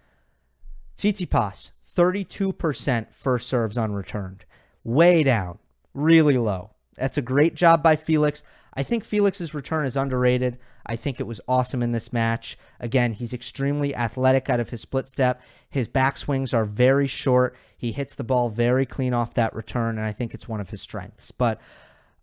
Tsitsipas, 0.96 1.72
32% 1.96 3.12
first 3.12 3.48
serves 3.48 3.78
unreturned. 3.78 4.46
Way 4.84 5.24
down. 5.24 5.58
Really 5.96 6.38
low. 6.38 6.72
That's 6.96 7.18
a 7.18 7.24
great 7.24 7.56
job 7.56 7.82
by 7.82 7.96
Felix. 7.96 8.44
I 8.76 8.84
think 8.84 9.04
Felix's 9.04 9.56
return 9.56 9.88
is 9.88 9.98
underrated. 9.98 10.60
I 10.86 10.96
think 10.96 11.20
it 11.20 11.28
was 11.28 11.42
awesome 11.48 11.82
in 11.82 11.92
this 11.92 12.14
match. 12.14 12.58
Again, 12.80 13.14
he's 13.14 13.34
extremely 13.34 13.96
athletic 13.96 14.48
out 14.48 14.60
of 14.60 14.70
his 14.70 14.82
split 14.82 15.10
step. 15.10 15.42
His 15.70 15.88
backswings 15.88 16.54
are 16.54 16.66
very 16.66 17.08
short. 17.08 17.56
He 17.76 17.92
hits 17.92 18.14
the 18.14 18.24
ball 18.24 18.50
very 18.50 18.86
clean 18.86 19.14
off 19.14 19.34
that 19.34 19.56
return, 19.56 19.98
and 19.98 20.06
I 20.06 20.12
think 20.12 20.36
it's 20.36 20.48
one 20.48 20.62
of 20.62 20.70
his 20.70 20.82
strengths. 20.82 21.32
But 21.32 21.60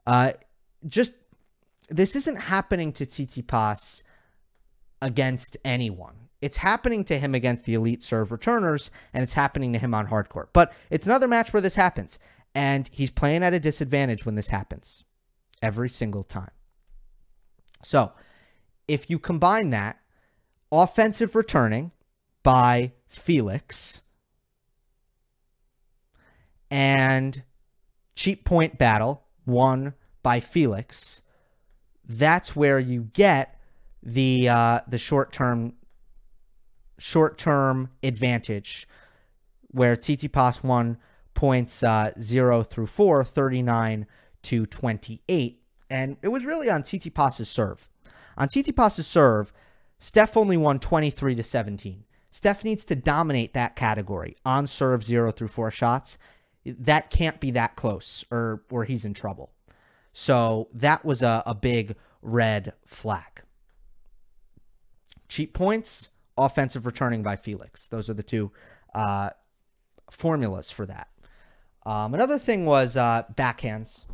uh, 0.07 0.33
just 0.87 1.15
this 1.89 2.15
isn't 2.17 2.37
happening 2.37 2.93
to 2.93 3.07
Tsitsipas 3.07 4.03
against 5.01 5.57
anyone. 5.65 6.29
It's 6.41 6.59
happening 6.59 7.05
to 7.05 7.19
him 7.19 7.35
against 7.35 7.65
the 7.65 7.75
elite 7.75 8.03
serve 8.03 8.31
returners, 8.31 8.91
and 9.13 9.23
it's 9.23 9.33
happening 9.33 9.73
to 9.73 9.79
him 9.79 9.95
on 9.95 10.07
hardcourt. 10.07 10.49
But 10.53 10.73
it's 10.91 11.07
another 11.07 11.27
match 11.27 11.53
where 11.53 11.61
this 11.61 11.75
happens, 11.75 12.19
and 12.55 12.89
he's 12.93 13.11
playing 13.11 13.43
at 13.43 13.55
a 13.55 13.61
disadvantage 13.61 14.25
when 14.25 14.37
this 14.37 14.49
happens 14.49 15.05
every 15.63 15.89
single 15.89 16.23
time. 16.23 16.51
So, 17.83 18.13
if 18.87 19.11
you 19.11 19.19
combine 19.19 19.71
that 19.71 19.99
offensive 20.71 21.35
returning 21.35 21.93
by 22.43 22.93
Felix 23.07 24.03
and 26.71 27.43
cheap 28.15 28.45
point 28.45 28.79
battle 28.79 29.25
won 29.47 29.95
by 30.23 30.41
Felix, 30.41 31.23
that's 32.09 32.57
where 32.57 32.79
you 32.79 33.09
get 33.13 33.61
the 34.03 34.49
uh, 34.49 34.81
the 34.89 34.99
short 34.99 35.33
term 35.33 35.75
short 36.99 37.39
term 37.39 37.91
advantage, 38.03 38.89
where 39.71 39.97
Tsitsipas 39.97 40.63
won 40.63 40.99
points 41.35 41.83
uh, 41.83 42.13
zero 42.21 42.63
through 42.63 42.87
four, 42.87 43.23
39 43.23 44.07
to 44.43 44.67
28 44.67 45.63
And 45.89 46.17
it 46.23 46.29
was 46.29 46.45
really 46.45 46.69
on 46.69 46.83
Tsitsipas's 46.83 47.49
serve. 47.49 47.89
On 48.37 48.49
Tsitsipas's 48.49 49.07
serve, 49.07 49.53
Steph 49.99 50.37
only 50.37 50.57
won 50.57 50.79
23 50.79 51.37
to 51.37 51.43
17. 51.43 52.05
Steph 52.31 52.65
needs 52.65 52.85
to 52.85 52.97
dominate 52.97 53.53
that 53.55 53.77
category 53.77 54.37
on 54.45 54.67
serve 54.67 55.05
0 55.05 55.31
through 55.31 55.49
4 55.49 55.71
shots. 55.71 56.19
That 56.65 57.11
can't 57.11 57.41
be 57.41 57.51
that 57.53 57.77
close 57.77 58.25
or 58.31 58.63
or 58.71 58.85
he's 58.85 59.05
in 59.05 59.15
trouble. 59.15 59.53
So 60.21 60.67
that 60.75 61.05
was 61.05 61.23
a, 61.23 61.45
a 61.47 61.55
big 61.55 61.95
red 62.23 62.73
flag. 62.85 63.45
Cheap 65.29 65.55
points, 65.55 66.11
offensive 66.37 66.87
returning 66.87 67.23
by 67.23 67.37
Felix. 67.37 67.87
Those 67.87 68.11
are 68.11 68.15
the 68.15 68.25
two 68.25 68.51
uh, 68.93 69.31
formulas 70.11 70.73
for 70.73 70.87
that. 70.87 71.07
Um, 71.87 72.15
another 72.15 72.37
thing 72.37 72.67
was 72.67 72.97
uh, 72.97 73.23
backhands. 73.37 74.07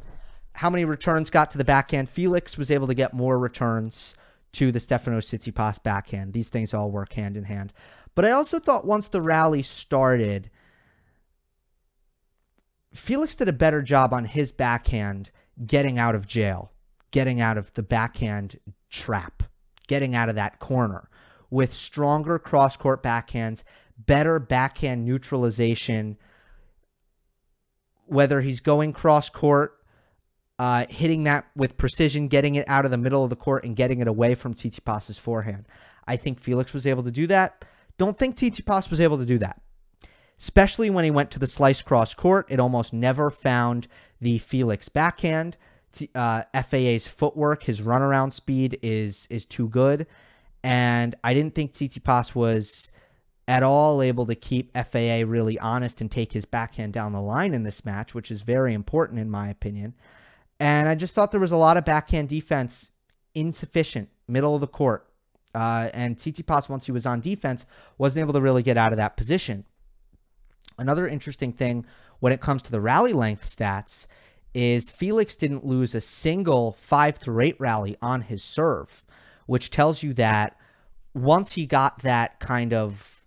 How 0.52 0.68
many 0.68 0.84
returns 0.84 1.30
got 1.30 1.50
to 1.52 1.58
the 1.58 1.64
backhand? 1.64 2.10
Felix 2.10 2.58
was 2.58 2.70
able 2.70 2.86
to 2.88 2.94
get 2.94 3.14
more 3.14 3.38
returns 3.38 4.14
to 4.52 4.70
the 4.70 4.80
Stefano 4.80 5.20
Tsitsipas 5.20 5.82
backhand. 5.82 6.34
These 6.34 6.50
things 6.50 6.74
all 6.74 6.90
work 6.90 7.14
hand 7.14 7.34
in 7.34 7.44
hand. 7.44 7.72
But 8.14 8.26
I 8.26 8.32
also 8.32 8.58
thought 8.58 8.84
once 8.84 9.08
the 9.08 9.22
rally 9.22 9.62
started, 9.62 10.50
Felix 12.92 13.34
did 13.34 13.48
a 13.48 13.54
better 13.54 13.80
job 13.80 14.12
on 14.12 14.26
his 14.26 14.52
backhand 14.52 15.30
getting 15.66 15.98
out 15.98 16.14
of 16.14 16.26
jail, 16.26 16.72
getting 17.10 17.40
out 17.40 17.58
of 17.58 17.72
the 17.74 17.82
backhand 17.82 18.58
trap, 18.90 19.42
getting 19.86 20.14
out 20.14 20.28
of 20.28 20.34
that 20.34 20.58
corner 20.58 21.08
with 21.50 21.72
stronger 21.72 22.38
cross 22.38 22.76
court 22.76 23.02
backhands, 23.02 23.62
better 23.98 24.38
backhand 24.38 25.04
neutralization. 25.04 26.16
Whether 28.06 28.40
he's 28.40 28.60
going 28.60 28.92
cross 28.92 29.30
court, 29.30 29.78
uh, 30.58 30.86
hitting 30.88 31.24
that 31.24 31.46
with 31.56 31.76
precision, 31.76 32.28
getting 32.28 32.54
it 32.54 32.68
out 32.68 32.84
of 32.84 32.90
the 32.90 32.98
middle 32.98 33.24
of 33.24 33.30
the 33.30 33.36
court, 33.36 33.64
and 33.64 33.74
getting 33.74 34.00
it 34.00 34.08
away 34.08 34.34
from 34.34 34.54
Tsitsipas's 34.54 35.18
forehand. 35.18 35.66
I 36.06 36.16
think 36.16 36.38
Felix 36.38 36.72
was 36.72 36.86
able 36.86 37.02
to 37.04 37.10
do 37.10 37.26
that. 37.28 37.64
Don't 37.98 38.18
think 38.18 38.36
Tsitsipas 38.36 38.90
was 38.90 39.00
able 39.00 39.18
to 39.18 39.24
do 39.24 39.38
that. 39.38 39.60
Especially 40.38 40.90
when 40.90 41.04
he 41.04 41.10
went 41.10 41.30
to 41.30 41.38
the 41.38 41.46
slice 41.46 41.82
cross 41.82 42.14
court, 42.14 42.46
it 42.50 42.60
almost 42.60 42.92
never 42.92 43.30
found 43.30 43.86
the 44.20 44.38
Felix 44.38 44.88
backhand. 44.88 45.56
Uh, 46.14 46.42
FAA's 46.52 47.06
footwork, 47.06 47.62
his 47.62 47.80
runaround 47.80 48.32
speed 48.32 48.78
is 48.82 49.28
is 49.30 49.44
too 49.46 49.68
good, 49.68 50.06
and 50.64 51.14
I 51.22 51.34
didn't 51.34 51.54
think 51.54 51.72
Tsitsipas 51.72 52.34
was 52.34 52.90
at 53.46 53.62
all 53.62 54.02
able 54.02 54.26
to 54.26 54.34
keep 54.34 54.72
FAA 54.74 55.22
really 55.26 55.58
honest 55.58 56.00
and 56.00 56.10
take 56.10 56.32
his 56.32 56.44
backhand 56.44 56.92
down 56.92 57.12
the 57.12 57.20
line 57.20 57.54
in 57.54 57.62
this 57.62 57.84
match, 57.84 58.14
which 58.14 58.30
is 58.30 58.42
very 58.42 58.74
important 58.74 59.20
in 59.20 59.30
my 59.30 59.48
opinion. 59.48 59.94
And 60.58 60.88
I 60.88 60.94
just 60.94 61.14
thought 61.14 61.30
there 61.30 61.40
was 61.40 61.52
a 61.52 61.56
lot 61.56 61.76
of 61.76 61.84
backhand 61.84 62.28
defense 62.28 62.90
insufficient, 63.34 64.08
middle 64.28 64.54
of 64.54 64.60
the 64.60 64.66
court. 64.66 65.06
Uh, 65.54 65.90
and 65.92 66.16
Tsitsipas, 66.16 66.68
once 66.68 66.86
he 66.86 66.92
was 66.92 67.06
on 67.06 67.20
defense, 67.20 67.66
wasn't 67.98 68.22
able 68.22 68.32
to 68.32 68.40
really 68.40 68.62
get 68.62 68.76
out 68.76 68.92
of 68.92 68.96
that 68.96 69.16
position. 69.16 69.64
Another 70.78 71.06
interesting 71.06 71.52
thing 71.52 71.86
when 72.20 72.32
it 72.32 72.40
comes 72.40 72.62
to 72.62 72.70
the 72.70 72.80
rally 72.80 73.12
length 73.12 73.44
stats 73.44 74.06
is 74.54 74.90
Felix 74.90 75.36
didn't 75.36 75.66
lose 75.66 75.94
a 75.94 76.00
single 76.00 76.72
five 76.72 77.16
through 77.16 77.40
eight 77.42 77.60
rally 77.60 77.96
on 78.00 78.22
his 78.22 78.42
serve, 78.42 79.04
which 79.46 79.70
tells 79.70 80.02
you 80.02 80.14
that 80.14 80.56
once 81.12 81.52
he 81.52 81.66
got 81.66 82.00
that 82.00 82.40
kind 82.40 82.72
of 82.72 83.24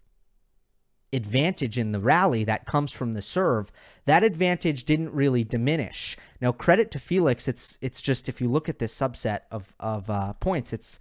advantage 1.13 1.77
in 1.77 1.91
the 1.91 1.99
rally 1.99 2.43
that 2.43 2.65
comes 2.65 2.91
from 2.91 3.13
the 3.13 3.21
serve, 3.21 3.71
that 4.05 4.23
advantage 4.23 4.83
didn't 4.83 5.13
really 5.13 5.43
diminish. 5.43 6.17
Now, 6.41 6.51
credit 6.51 6.91
to 6.91 6.99
Felix, 6.99 7.47
it's 7.47 7.77
it's 7.81 8.01
just 8.01 8.29
if 8.29 8.41
you 8.41 8.47
look 8.47 8.69
at 8.69 8.79
this 8.79 8.97
subset 8.97 9.41
of 9.51 9.73
of 9.79 10.09
uh, 10.09 10.33
points, 10.33 10.73
it's 10.73 10.99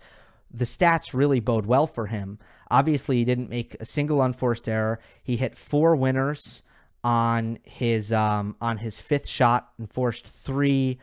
the 0.50 0.64
stats 0.64 1.12
really 1.12 1.40
bode 1.40 1.66
well 1.66 1.86
for 1.86 2.06
him. 2.06 2.38
Obviously, 2.70 3.18
he 3.18 3.24
didn't 3.24 3.50
make 3.50 3.76
a 3.78 3.84
single 3.84 4.22
unforced 4.22 4.68
error. 4.68 4.98
He 5.22 5.36
hit 5.36 5.56
four 5.56 5.94
winners 5.96 6.62
on 7.04 7.58
his 7.62 8.12
um, 8.12 8.56
on 8.60 8.78
his 8.78 8.98
fifth 8.98 9.28
shot 9.28 9.70
and 9.78 9.90
forced 9.90 10.26
three 10.26 10.98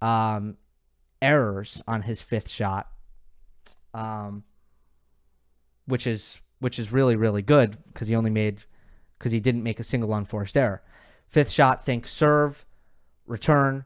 um, 0.00 0.56
errors 1.20 1.82
on 1.88 2.02
his 2.02 2.20
fifth 2.20 2.48
shot, 2.48 2.88
um, 3.92 4.44
which 5.86 6.06
is 6.06 6.38
which 6.60 6.78
is 6.78 6.92
really 6.92 7.16
really 7.16 7.42
good 7.42 7.76
because 7.88 8.08
he 8.08 8.14
only 8.14 8.30
made 8.30 8.62
because 9.18 9.32
he 9.32 9.40
didn't 9.40 9.62
make 9.62 9.80
a 9.80 9.84
single 9.84 10.14
unforced 10.14 10.56
error. 10.56 10.82
Fifth 11.28 11.50
shot, 11.50 11.84
think 11.84 12.06
serve, 12.06 12.64
return, 13.26 13.84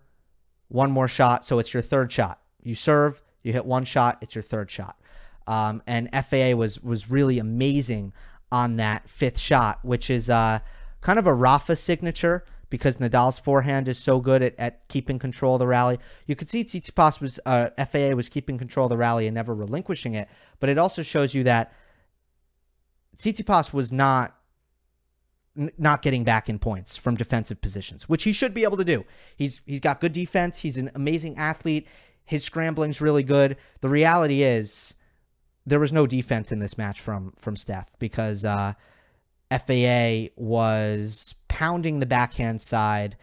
one 0.69 0.91
more 0.91 1.09
shot, 1.09 1.45
so 1.45 1.59
it's 1.59 1.73
your 1.73 1.83
third 1.83 2.13
shot. 2.13 2.41
You 2.63 2.75
serve, 2.75 3.23
you 3.45 3.53
hit 3.53 3.65
one 3.65 3.85
shot, 3.85 4.19
it's 4.21 4.35
your 4.35 4.43
third 4.43 4.71
shot. 4.71 4.99
Um, 5.47 5.83
and 5.87 6.11
FAA 6.13 6.57
was 6.57 6.83
was 6.83 7.11
really 7.11 7.39
amazing 7.39 8.13
on 8.51 8.77
that 8.77 9.09
fifth 9.09 9.39
shot, 9.39 9.79
which 9.85 10.11
is 10.11 10.29
uh, 10.29 10.61
kind 11.01 11.19
of 11.19 11.27
a 11.27 11.35
Rafa 11.35 11.77
signature 11.77 12.45
because 12.71 12.97
Nadal's 12.97 13.39
forehand 13.39 13.87
is 13.87 13.99
so 13.99 14.19
good 14.19 14.43
at, 14.43 14.55
at 14.59 14.89
keeping 14.89 15.19
control 15.19 15.55
of 15.55 15.59
the 15.61 15.67
rally. 15.67 15.99
You 16.27 16.35
could 16.35 16.49
see 16.49 16.65
Tsitsipas 16.65 17.21
was 17.21 17.39
uh, 17.47 17.69
FAA 17.87 18.17
was 18.17 18.29
keeping 18.29 18.59
control 18.59 18.87
of 18.87 18.91
the 18.91 18.97
rally 18.97 19.27
and 19.29 19.35
never 19.35 19.55
relinquishing 19.55 20.15
it, 20.15 20.29
but 20.59 20.71
it 20.71 20.79
also 20.79 21.03
shows 21.03 21.35
you 21.35 21.45
that 21.45 21.73
Tsitsipas 23.17 23.73
was 23.73 23.93
not 23.93 24.35
not 25.79 26.03
getting 26.03 26.25
back 26.25 26.49
in 26.49 26.59
points 26.59 26.97
from 26.97 27.15
defensive 27.15 27.61
positions, 27.61 28.09
which 28.09 28.25
he 28.25 28.33
should 28.33 28.55
be 28.55 28.65
able 28.65 28.77
to 28.77 28.85
do. 28.85 29.05
He's 29.37 29.61
he's 29.67 29.81
got 29.81 30.01
good 30.01 30.13
defense. 30.13 30.59
He's 30.59 30.77
an 30.77 30.91
amazing 30.95 31.37
athlete. 31.37 31.87
His 32.25 32.45
scrambling's 32.45 33.01
really 33.01 33.23
good. 33.23 33.57
The 33.81 33.89
reality 33.89 34.43
is 34.43 34.95
there 35.67 35.81
was 35.81 35.93
no 35.93 36.07
defense 36.07 36.53
in 36.53 36.59
this 36.59 36.79
match 36.79 37.01
from 37.01 37.33
from 37.37 37.57
Steph 37.57 37.91
because 37.99 38.45
uh, 38.45 38.75
FAA 39.51 40.29
was 40.37 41.35
pounding 41.49 42.01
the 42.01 42.07
backhand 42.07 42.61
side, 42.61 43.17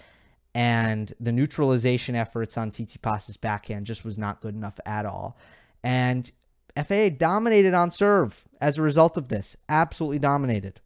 and 0.54 1.14
the 1.20 1.32
neutralization 1.32 2.16
efforts 2.16 2.58
on 2.58 2.70
Tsitsipas's 2.70 3.38
backhand 3.38 3.86
just 3.86 4.06
was 4.06 4.18
not 4.18 4.42
good 4.42 4.56
enough 4.56 4.80
at 4.86 5.06
all. 5.06 5.38
And 5.84 6.32
FAA 6.76 7.10
dominated 7.10 7.74
on 7.74 7.92
serve 7.92 8.48
as 8.60 8.78
a 8.78 8.82
result 8.82 9.18
of 9.18 9.28
this. 9.28 9.58
Absolutely 9.68 10.20
dominated. 10.20 10.80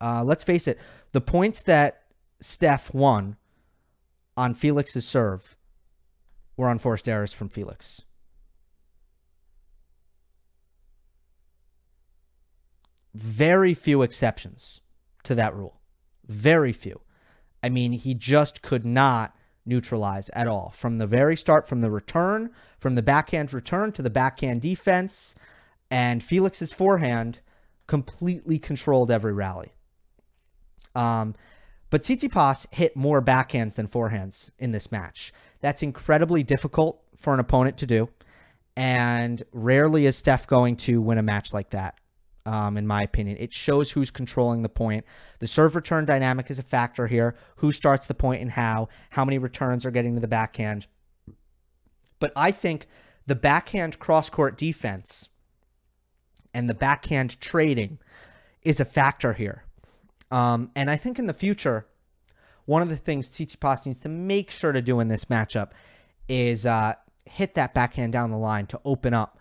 Uh, 0.00 0.22
let's 0.22 0.44
face 0.44 0.68
it, 0.68 0.78
the 1.12 1.20
points 1.20 1.60
that 1.60 2.02
Steph 2.40 2.94
won 2.94 3.36
on 4.36 4.54
Felix's 4.54 5.06
serve 5.06 5.56
were 6.58 6.68
on 6.68 6.78
forced 6.78 7.08
errors 7.08 7.32
from 7.32 7.48
Felix. 7.48 8.02
very 13.18 13.74
few 13.74 14.02
exceptions 14.02 14.80
to 15.24 15.34
that 15.34 15.54
rule. 15.54 15.80
Very 16.26 16.72
few. 16.72 17.00
I 17.62 17.68
mean, 17.68 17.92
he 17.92 18.14
just 18.14 18.62
could 18.62 18.86
not 18.86 19.34
neutralize 19.66 20.30
at 20.30 20.46
all 20.46 20.72
from 20.74 20.98
the 20.98 21.06
very 21.06 21.36
start, 21.36 21.68
from 21.68 21.80
the 21.80 21.90
return, 21.90 22.50
from 22.78 22.94
the 22.94 23.02
backhand 23.02 23.52
return 23.52 23.92
to 23.92 24.02
the 24.02 24.10
backhand 24.10 24.62
defense. 24.62 25.34
And 25.90 26.22
Felix's 26.22 26.72
forehand 26.72 27.40
completely 27.86 28.58
controlled 28.58 29.10
every 29.10 29.32
rally. 29.32 29.72
Um, 30.94 31.34
but 31.90 32.02
Tsitsipas 32.02 32.72
hit 32.72 32.96
more 32.96 33.20
backhands 33.20 33.74
than 33.74 33.88
forehands 33.88 34.50
in 34.58 34.72
this 34.72 34.92
match. 34.92 35.32
That's 35.60 35.82
incredibly 35.82 36.42
difficult 36.42 37.02
for 37.16 37.34
an 37.34 37.40
opponent 37.40 37.78
to 37.78 37.86
do. 37.86 38.08
And 38.76 39.42
rarely 39.52 40.06
is 40.06 40.16
Steph 40.16 40.46
going 40.46 40.76
to 40.76 41.00
win 41.00 41.18
a 41.18 41.22
match 41.22 41.52
like 41.52 41.70
that 41.70 41.98
um, 42.48 42.78
in 42.78 42.86
my 42.86 43.02
opinion. 43.02 43.36
It 43.38 43.52
shows 43.52 43.90
who's 43.90 44.10
controlling 44.10 44.62
the 44.62 44.70
point. 44.70 45.04
The 45.38 45.46
serve 45.46 45.76
return 45.76 46.06
dynamic 46.06 46.50
is 46.50 46.58
a 46.58 46.62
factor 46.62 47.06
here. 47.06 47.36
Who 47.56 47.72
starts 47.72 48.06
the 48.06 48.14
point 48.14 48.40
and 48.40 48.50
how? 48.50 48.88
How 49.10 49.24
many 49.24 49.36
returns 49.36 49.84
are 49.84 49.90
getting 49.90 50.14
to 50.14 50.20
the 50.20 50.28
backhand? 50.28 50.86
But 52.18 52.32
I 52.34 52.50
think 52.50 52.86
the 53.26 53.34
backhand 53.34 53.98
cross 53.98 54.30
court 54.30 54.56
defense 54.56 55.28
and 56.54 56.70
the 56.70 56.74
backhand 56.74 57.38
trading 57.38 57.98
is 58.62 58.80
a 58.80 58.86
factor 58.86 59.34
here. 59.34 59.64
Um, 60.30 60.70
and 60.74 60.90
I 60.90 60.96
think 60.96 61.18
in 61.18 61.26
the 61.26 61.34
future, 61.34 61.86
one 62.68 62.82
of 62.82 62.90
the 62.90 62.98
things 62.98 63.30
Tsitsipas 63.30 63.86
needs 63.86 63.98
to 64.00 64.10
make 64.10 64.50
sure 64.50 64.72
to 64.72 64.82
do 64.82 65.00
in 65.00 65.08
this 65.08 65.24
matchup 65.24 65.70
is 66.28 66.66
uh, 66.66 66.92
hit 67.24 67.54
that 67.54 67.72
backhand 67.72 68.12
down 68.12 68.30
the 68.30 68.36
line 68.36 68.66
to 68.66 68.78
open 68.84 69.14
up 69.14 69.38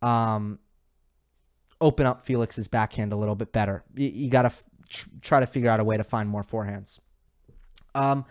um, 0.00 0.60
open 1.80 2.06
up 2.06 2.24
Felix's 2.24 2.68
backhand 2.68 3.12
a 3.12 3.16
little 3.16 3.34
bit 3.34 3.50
better. 3.50 3.82
You, 3.96 4.06
you 4.06 4.30
got 4.30 4.42
to 4.42 4.46
f- 4.46 4.64
try 5.22 5.40
to 5.40 5.46
figure 5.48 5.68
out 5.68 5.80
a 5.80 5.84
way 5.84 5.96
to 5.96 6.04
find 6.04 6.28
more 6.28 6.44
forehands. 6.44 7.00
Um, 7.96 8.24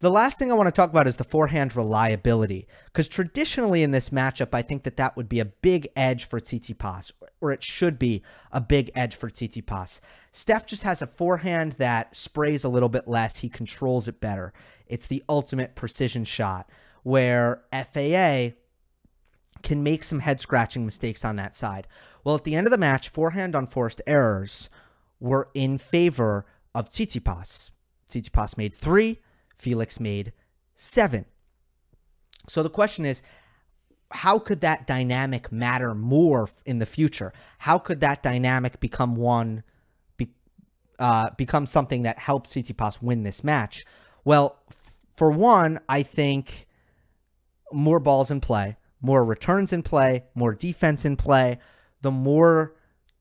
the 0.00 0.10
last 0.10 0.38
thing 0.38 0.50
I 0.50 0.54
want 0.54 0.66
to 0.66 0.72
talk 0.72 0.90
about 0.90 1.06
is 1.06 1.16
the 1.16 1.24
forehand 1.24 1.76
reliability, 1.76 2.66
because 2.86 3.06
traditionally 3.06 3.82
in 3.82 3.90
this 3.90 4.08
matchup, 4.08 4.48
I 4.52 4.62
think 4.62 4.82
that 4.84 4.96
that 4.96 5.16
would 5.16 5.28
be 5.28 5.40
a 5.40 5.44
big 5.44 5.88
edge 5.94 6.24
for 6.24 6.40
Tsitsipas, 6.40 7.12
or 7.40 7.52
it 7.52 7.62
should 7.62 7.98
be 7.98 8.22
a 8.50 8.60
big 8.60 8.90
edge 8.94 9.14
for 9.14 9.28
Tsitsipas. 9.28 10.00
Steph 10.32 10.66
just 10.66 10.84
has 10.84 11.02
a 11.02 11.06
forehand 11.06 11.72
that 11.74 12.16
sprays 12.16 12.64
a 12.64 12.68
little 12.68 12.88
bit 12.88 13.08
less. 13.08 13.36
He 13.38 13.48
controls 13.48 14.08
it 14.08 14.20
better. 14.20 14.52
It's 14.86 15.06
the 15.06 15.22
ultimate 15.28 15.74
precision 15.74 16.24
shot. 16.24 16.68
where 17.02 17.62
FAA 17.72 18.54
can 19.62 19.82
make 19.82 20.04
some 20.04 20.20
head 20.20 20.40
scratching 20.40 20.84
mistakes 20.84 21.24
on 21.24 21.36
that 21.36 21.54
side. 21.54 21.86
Well, 22.24 22.34
at 22.34 22.44
the 22.44 22.54
end 22.54 22.66
of 22.66 22.70
the 22.70 22.78
match, 22.78 23.08
forehand 23.08 23.54
unforced 23.54 24.02
errors 24.06 24.70
were 25.18 25.48
in 25.54 25.78
favor 25.78 26.46
of 26.74 26.88
Tsitsipas. 26.88 27.70
Tsitsipas 28.08 28.56
made 28.56 28.72
three, 28.72 29.20
Felix 29.60 30.00
made 30.00 30.32
seven. 30.74 31.26
So 32.48 32.62
the 32.62 32.70
question 32.70 33.04
is, 33.04 33.22
how 34.12 34.38
could 34.38 34.60
that 34.62 34.86
dynamic 34.86 35.52
matter 35.52 35.94
more 35.94 36.48
in 36.64 36.78
the 36.78 36.86
future? 36.86 37.32
How 37.58 37.78
could 37.78 38.00
that 38.00 38.22
dynamic 38.22 38.80
become 38.80 39.14
one, 39.14 39.62
be, 40.16 40.30
uh, 40.98 41.30
become 41.36 41.66
something 41.66 42.02
that 42.02 42.18
helps 42.18 42.54
Tsitsipas 42.54 43.00
win 43.00 43.22
this 43.22 43.44
match? 43.44 43.84
Well, 44.24 44.58
f- 44.68 44.98
for 45.14 45.30
one, 45.30 45.78
I 45.88 46.02
think 46.02 46.66
more 47.72 48.00
balls 48.00 48.30
in 48.30 48.40
play, 48.40 48.76
more 49.00 49.24
returns 49.24 49.72
in 49.72 49.82
play, 49.82 50.24
more 50.34 50.54
defense 50.54 51.04
in 51.04 51.16
play. 51.16 51.58
The 52.00 52.10
more 52.10 52.74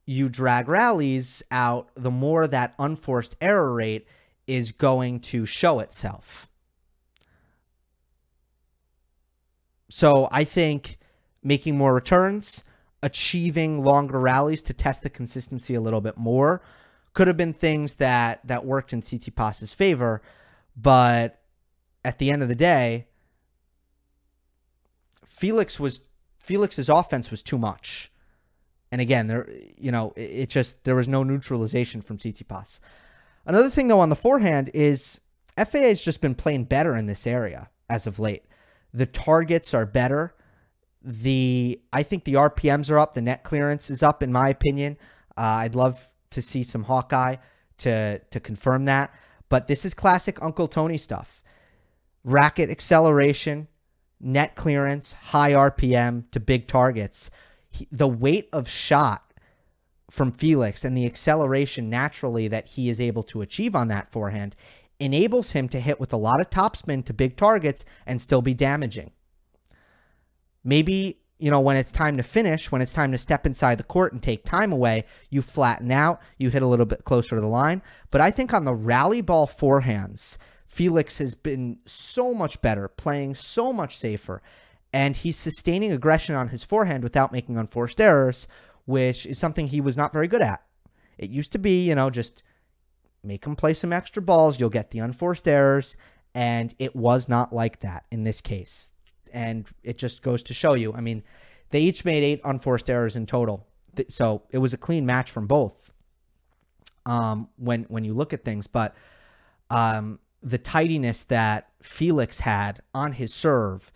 you 0.06 0.28
drag 0.28 0.68
rallies 0.68 1.44
out, 1.52 1.92
the 1.96 2.10
more 2.10 2.48
that 2.48 2.74
unforced 2.80 3.36
error 3.42 3.74
rate 3.74 4.08
is 4.50 4.72
going 4.72 5.20
to 5.20 5.46
show 5.46 5.80
itself. 5.80 6.50
So 9.90 10.28
I 10.32 10.44
think 10.44 10.98
making 11.44 11.78
more 11.78 11.94
returns, 11.94 12.64
achieving 13.02 13.84
longer 13.84 14.20
rallies 14.20 14.62
to 14.64 14.74
test 14.74 15.04
the 15.04 15.10
consistency 15.10 15.76
a 15.76 15.82
little 15.82 16.02
bit 16.02 16.18
more 16.18 16.62
could 17.14 17.28
have 17.28 17.38
been 17.38 17.54
things 17.54 17.96
that 17.96 18.40
that 18.46 18.66
worked 18.66 18.94
in 18.94 19.02
Tsitsipas's 19.02 19.74
favor, 19.74 20.22
but 20.76 21.42
at 22.06 22.18
the 22.20 22.32
end 22.32 22.44
of 22.44 22.50
the 22.50 22.56
day, 22.56 23.08
Felix 25.26 25.80
was 25.80 26.02
Felix's 26.40 26.90
offense 26.90 27.32
was 27.32 27.44
too 27.44 27.58
much. 27.58 28.12
And 28.92 29.02
again, 29.02 29.28
there, 29.28 29.50
you 29.78 29.92
know, 29.92 30.14
it, 30.16 30.22
it 30.22 30.50
just 30.50 30.84
there 30.84 30.96
was 30.96 31.08
no 31.08 31.24
neutralization 31.24 32.02
from 32.02 32.18
Tsitsipas. 32.18 32.80
Another 33.46 33.70
thing 33.70 33.88
though 33.88 34.00
on 34.00 34.10
the 34.10 34.16
forehand 34.16 34.70
is 34.74 35.22
FAA 35.58 35.80
has 35.80 36.02
just 36.02 36.22
been 36.22 36.36
playing 36.36 36.66
better 36.66 36.96
in 36.96 37.06
this 37.06 37.28
area 37.28 37.70
as 37.90 38.08
of 38.08 38.20
late. 38.20 38.44
The 38.94 39.06
targets 39.06 39.74
are 39.74 39.86
better. 39.86 40.36
The 41.02 41.80
I 41.94 42.04
think 42.04 42.24
the 42.24 42.34
RPMs 42.34 42.92
are 42.92 43.00
up. 43.00 43.14
The 43.14 43.22
net 43.22 43.44
clearance 43.44 43.90
is 43.90 44.04
up, 44.04 44.22
in 44.22 44.32
my 44.32 44.50
opinion. 44.50 44.98
Uh, 45.38 45.64
I'd 45.64 45.76
love 45.76 46.08
to 46.32 46.42
see 46.42 46.64
some 46.64 46.84
Hawkeye 46.84 47.38
to 47.80 48.20
to 48.20 48.40
confirm 48.40 48.86
that. 48.86 49.14
But 49.48 49.68
this 49.68 49.86
is 49.86 49.94
classic 49.94 50.42
Uncle 50.42 50.68
Tony 50.68 50.98
stuff. 50.98 51.42
Racket 52.24 52.70
acceleration, 52.70 53.68
net 54.20 54.56
clearance, 54.56 55.14
high 55.14 55.54
RPM 55.54 56.30
to 56.32 56.40
big 56.40 56.68
targets 56.68 57.32
he, 57.70 57.88
the 57.92 58.08
weight 58.08 58.50
of 58.52 58.68
shot 58.68 59.29
from 60.10 60.32
Felix 60.32 60.84
and 60.84 60.98
the 60.98 61.06
acceleration 61.06 61.90
naturally 61.90 62.48
that 62.48 62.68
he 62.70 62.90
is 62.90 63.00
able 63.00 63.24
to 63.24 63.42
achieve 63.42 63.76
on 63.76 63.88
that 63.90 64.12
forehand 64.12 64.56
enables 65.00 65.52
him 65.52 65.70
to 65.70 65.80
hit 65.80 66.00
with 66.00 66.12
a 66.12 66.18
lot 66.18 66.42
of 66.42 66.50
topspin 66.50 67.06
to 67.06 67.14
big 67.14 67.38
targets 67.38 67.86
and 68.06 68.20
still 68.20 68.42
be 68.42 68.54
damaging. 68.54 69.12
Maybe, 70.64 71.22
you 71.38 71.50
know, 71.50 71.62
when 71.62 71.78
it's 71.78 71.92
time 71.92 72.18
to 72.18 72.24
finish, 72.24 72.72
when 72.72 72.82
it's 72.82 72.94
time 72.94 73.12
to 73.14 73.18
step 73.18 73.46
inside 73.46 73.78
the 73.78 73.84
court 73.84 74.12
and 74.12 74.22
take 74.22 74.44
time 74.44 74.74
away, 74.74 75.06
you 75.30 75.42
flatten 75.42 75.92
out, 75.92 76.20
you 76.38 76.50
hit 76.50 76.64
a 76.64 76.68
little 76.68 76.86
bit 76.86 77.06
closer 77.06 77.36
to 77.36 77.42
the 77.42 77.48
line. 77.48 77.82
But 78.12 78.22
I 78.22 78.32
think 78.32 78.54
on 78.54 78.66
the 78.66 78.74
rally 78.74 79.22
ball 79.22 79.48
forehands, 79.48 80.38
Felix 80.68 81.18
has 81.20 81.34
been 81.34 81.78
so 81.86 82.34
much 82.34 82.62
better, 82.62 82.88
playing 82.88 83.36
so 83.36 83.72
much 83.72 83.98
safer 83.98 84.42
and 84.92 85.16
he's 85.16 85.38
sustaining 85.38 85.92
aggression 85.92 86.36
on 86.36 86.50
his 86.50 86.64
forehand 86.64 87.04
without 87.04 87.32
making 87.32 87.58
unforced 87.58 88.02
errors, 88.02 88.48
which 88.90 89.28
is 89.28 89.38
something 89.38 89.68
he 89.68 89.80
was 89.80 89.96
not 89.96 90.12
very 90.12 90.28
good 90.28 90.42
at. 90.42 90.64
It 91.20 91.30
used 91.30 91.52
to 91.52 91.60
be, 91.60 91.86
you 91.88 91.94
know, 91.94 92.10
just 92.10 92.42
make 93.24 93.46
him 93.46 93.56
play 93.56 93.76
some 93.76 93.94
extra 93.94 94.20
balls, 94.20 94.60
you'll 94.60 94.72
get 94.72 94.90
the 94.90 94.98
unforced 94.98 95.48
errors, 95.48 95.96
and 96.34 96.74
it 96.80 96.96
was 96.96 97.30
not 97.30 97.54
like 97.54 97.82
that 97.82 98.06
in 98.10 98.24
this 98.24 98.42
case. 98.42 98.90
And 99.32 99.68
it 99.84 100.00
just 100.00 100.24
goes 100.24 100.42
to 100.44 100.56
show 100.56 100.74
you. 100.74 100.92
I 100.94 101.02
mean, 101.02 101.22
they 101.70 101.82
each 101.82 102.04
made 102.04 102.24
eight 102.24 102.42
unforced 102.44 102.90
errors 102.90 103.16
in 103.16 103.28
total, 103.28 103.68
so 104.08 104.42
it 104.50 104.58
was 104.58 104.74
a 104.74 104.78
clean 104.78 105.06
match 105.06 105.30
from 105.30 105.46
both. 105.46 105.92
Um, 107.06 107.48
when 107.58 107.84
when 107.90 108.04
you 108.04 108.16
look 108.16 108.34
at 108.34 108.44
things, 108.44 108.66
but 108.66 108.96
um, 109.70 110.18
the 110.42 110.58
tidiness 110.58 111.26
that 111.26 111.70
Felix 111.84 112.40
had 112.40 112.82
on 112.96 113.14
his 113.14 113.32
serve 113.36 113.92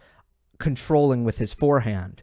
controlling 0.60 1.24
with 1.24 1.39
his 1.39 1.52
forehand 1.52 2.22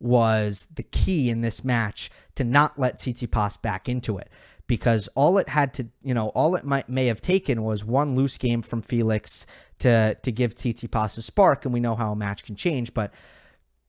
was 0.00 0.66
the 0.74 0.82
key 0.82 1.30
in 1.30 1.40
this 1.40 1.64
match 1.64 2.10
to 2.34 2.44
not 2.44 2.78
let 2.78 2.96
Tsitsipas 2.96 3.60
back 3.60 3.88
into 3.88 4.18
it 4.18 4.30
because 4.66 5.08
all 5.14 5.38
it 5.38 5.48
had 5.48 5.74
to, 5.74 5.88
you 6.02 6.14
know, 6.14 6.28
all 6.28 6.54
it 6.56 6.64
might 6.64 6.88
may 6.88 7.06
have 7.06 7.20
taken 7.20 7.62
was 7.62 7.84
one 7.84 8.14
loose 8.14 8.38
game 8.38 8.62
from 8.62 8.82
Felix 8.82 9.46
to 9.80 10.16
to 10.22 10.32
give 10.32 10.54
Tsitsipas 10.54 11.18
a 11.18 11.22
spark, 11.22 11.64
and 11.64 11.74
we 11.74 11.80
know 11.80 11.94
how 11.94 12.12
a 12.12 12.16
match 12.16 12.44
can 12.44 12.56
change. 12.56 12.94
But 12.94 13.12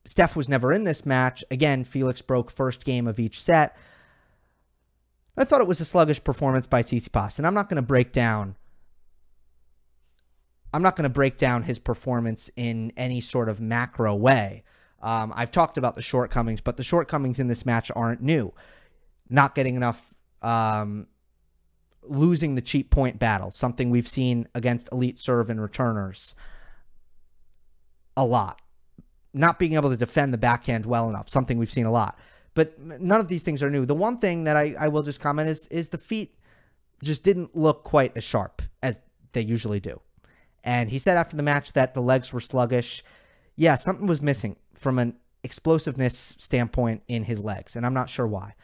Steph 0.04 0.36
was 0.36 0.48
never 0.48 0.72
in 0.72 0.84
this 0.84 1.06
match. 1.06 1.44
Again, 1.50 1.84
Felix 1.84 2.20
broke 2.20 2.50
first 2.50 2.84
game 2.84 3.06
of 3.06 3.20
each 3.20 3.42
set. 3.42 3.76
I 5.36 5.44
thought 5.44 5.62
it 5.62 5.66
was 5.66 5.80
a 5.80 5.86
sluggish 5.86 6.22
performance 6.22 6.66
by 6.66 6.82
Tsitsipas, 6.82 7.38
and 7.38 7.46
I'm 7.46 7.54
not 7.54 7.68
going 7.68 7.76
to 7.76 7.82
break 7.82 8.12
down 8.12 8.56
I'm 10.74 10.82
not 10.82 10.96
going 10.96 11.04
to 11.04 11.10
break 11.10 11.36
down 11.36 11.64
his 11.64 11.78
performance 11.78 12.50
in 12.56 12.92
any 12.96 13.20
sort 13.20 13.48
of 13.48 13.60
macro 13.60 14.14
way. 14.14 14.64
Um, 15.02 15.32
I've 15.34 15.50
talked 15.50 15.78
about 15.78 15.96
the 15.96 16.02
shortcomings, 16.02 16.60
but 16.60 16.76
the 16.76 16.84
shortcomings 16.84 17.38
in 17.38 17.48
this 17.48 17.66
match 17.66 17.90
aren't 17.94 18.22
new. 18.22 18.52
Not 19.28 19.54
getting 19.54 19.74
enough, 19.74 20.14
um, 20.42 21.08
losing 22.02 22.54
the 22.54 22.60
cheap 22.60 22.90
point 22.90 23.18
battle, 23.18 23.50
something 23.50 23.90
we've 23.90 24.08
seen 24.08 24.46
against 24.54 24.88
elite 24.92 25.18
serve 25.18 25.50
and 25.50 25.60
returners 25.60 26.34
a 28.16 28.24
lot. 28.24 28.60
Not 29.34 29.58
being 29.58 29.74
able 29.74 29.90
to 29.90 29.96
defend 29.96 30.32
the 30.32 30.38
backhand 30.38 30.86
well 30.86 31.08
enough, 31.08 31.28
something 31.28 31.58
we've 31.58 31.72
seen 31.72 31.86
a 31.86 31.92
lot. 31.92 32.18
But 32.54 32.78
none 32.78 33.18
of 33.18 33.28
these 33.28 33.42
things 33.42 33.62
are 33.62 33.70
new. 33.70 33.86
The 33.86 33.94
one 33.94 34.18
thing 34.18 34.44
that 34.44 34.56
I, 34.56 34.74
I 34.78 34.88
will 34.88 35.02
just 35.02 35.20
comment 35.20 35.48
is 35.48 35.66
is 35.68 35.88
the 35.88 35.98
feet 35.98 36.38
just 37.02 37.24
didn't 37.24 37.56
look 37.56 37.82
quite 37.82 38.16
as 38.16 38.24
sharp 38.24 38.62
as 38.82 38.98
they 39.32 39.40
usually 39.40 39.80
do. 39.80 40.00
And 40.62 40.90
he 40.90 40.98
said 40.98 41.16
after 41.16 41.36
the 41.36 41.42
match 41.42 41.72
that 41.72 41.94
the 41.94 42.02
legs 42.02 42.32
were 42.32 42.40
sluggish. 42.40 43.02
Yeah, 43.56 43.74
something 43.76 44.06
was 44.06 44.22
missing 44.22 44.56
from 44.82 44.98
an 44.98 45.14
explosiveness 45.44 46.34
standpoint 46.38 47.02
in 47.08 47.24
his 47.24 47.42
legs, 47.42 47.76
and 47.76 47.86
I'm 47.86 47.94
not 47.94 48.10
sure 48.10 48.26
why. 48.26 48.54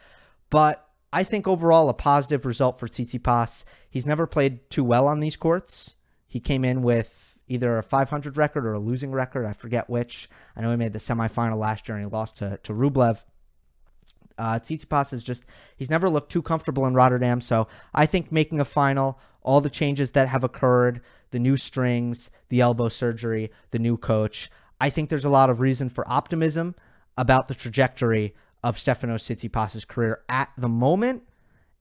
But 0.49 0.85
I 1.11 1.23
think 1.23 1.47
overall 1.47 1.89
a 1.89 1.93
positive 1.93 2.45
result 2.45 2.79
for 2.79 2.87
Tsitsipas. 2.87 3.63
He's 3.89 4.05
never 4.05 4.27
played 4.27 4.69
too 4.69 4.83
well 4.83 5.07
on 5.07 5.19
these 5.19 5.37
courts. 5.37 5.95
He 6.27 6.39
came 6.39 6.63
in 6.63 6.83
with 6.83 7.37
either 7.47 7.77
a 7.77 7.83
500 7.83 8.37
record 8.37 8.65
or 8.65 8.73
a 8.73 8.79
losing 8.79 9.11
record. 9.11 9.45
I 9.45 9.53
forget 9.53 9.89
which. 9.89 10.29
I 10.55 10.61
know 10.61 10.69
he 10.69 10.77
made 10.77 10.93
the 10.93 10.99
semifinal 10.99 11.57
last 11.57 11.87
year 11.87 11.97
and 11.97 12.05
he 12.05 12.11
lost 12.11 12.37
to, 12.37 12.59
to 12.63 12.73
Rublev. 12.73 13.23
Uh, 14.37 14.59
Tsitsipas 14.59 15.11
is 15.13 15.23
just, 15.23 15.43
he's 15.75 15.89
never 15.89 16.09
looked 16.09 16.31
too 16.31 16.43
comfortable 16.43 16.85
in 16.85 16.93
Rotterdam. 16.93 17.41
So 17.41 17.67
I 17.93 18.05
think 18.05 18.31
making 18.31 18.59
a 18.59 18.65
final, 18.65 19.19
all 19.41 19.61
the 19.61 19.69
changes 19.69 20.11
that 20.11 20.27
have 20.27 20.43
occurred, 20.43 21.01
the 21.31 21.39
new 21.39 21.57
strings, 21.57 22.29
the 22.49 22.61
elbow 22.61 22.87
surgery, 22.87 23.51
the 23.71 23.79
new 23.79 23.97
coach. 23.97 24.49
I 24.79 24.89
think 24.89 25.09
there's 25.09 25.25
a 25.25 25.29
lot 25.29 25.49
of 25.49 25.59
reason 25.59 25.89
for 25.89 26.09
optimism 26.09 26.75
about 27.17 27.47
the 27.47 27.55
trajectory 27.55 28.33
of 28.63 28.79
Stefano 28.79 29.15
Tsitsipas's 29.15 29.85
career 29.85 30.21
at 30.29 30.51
the 30.57 30.69
moment, 30.69 31.23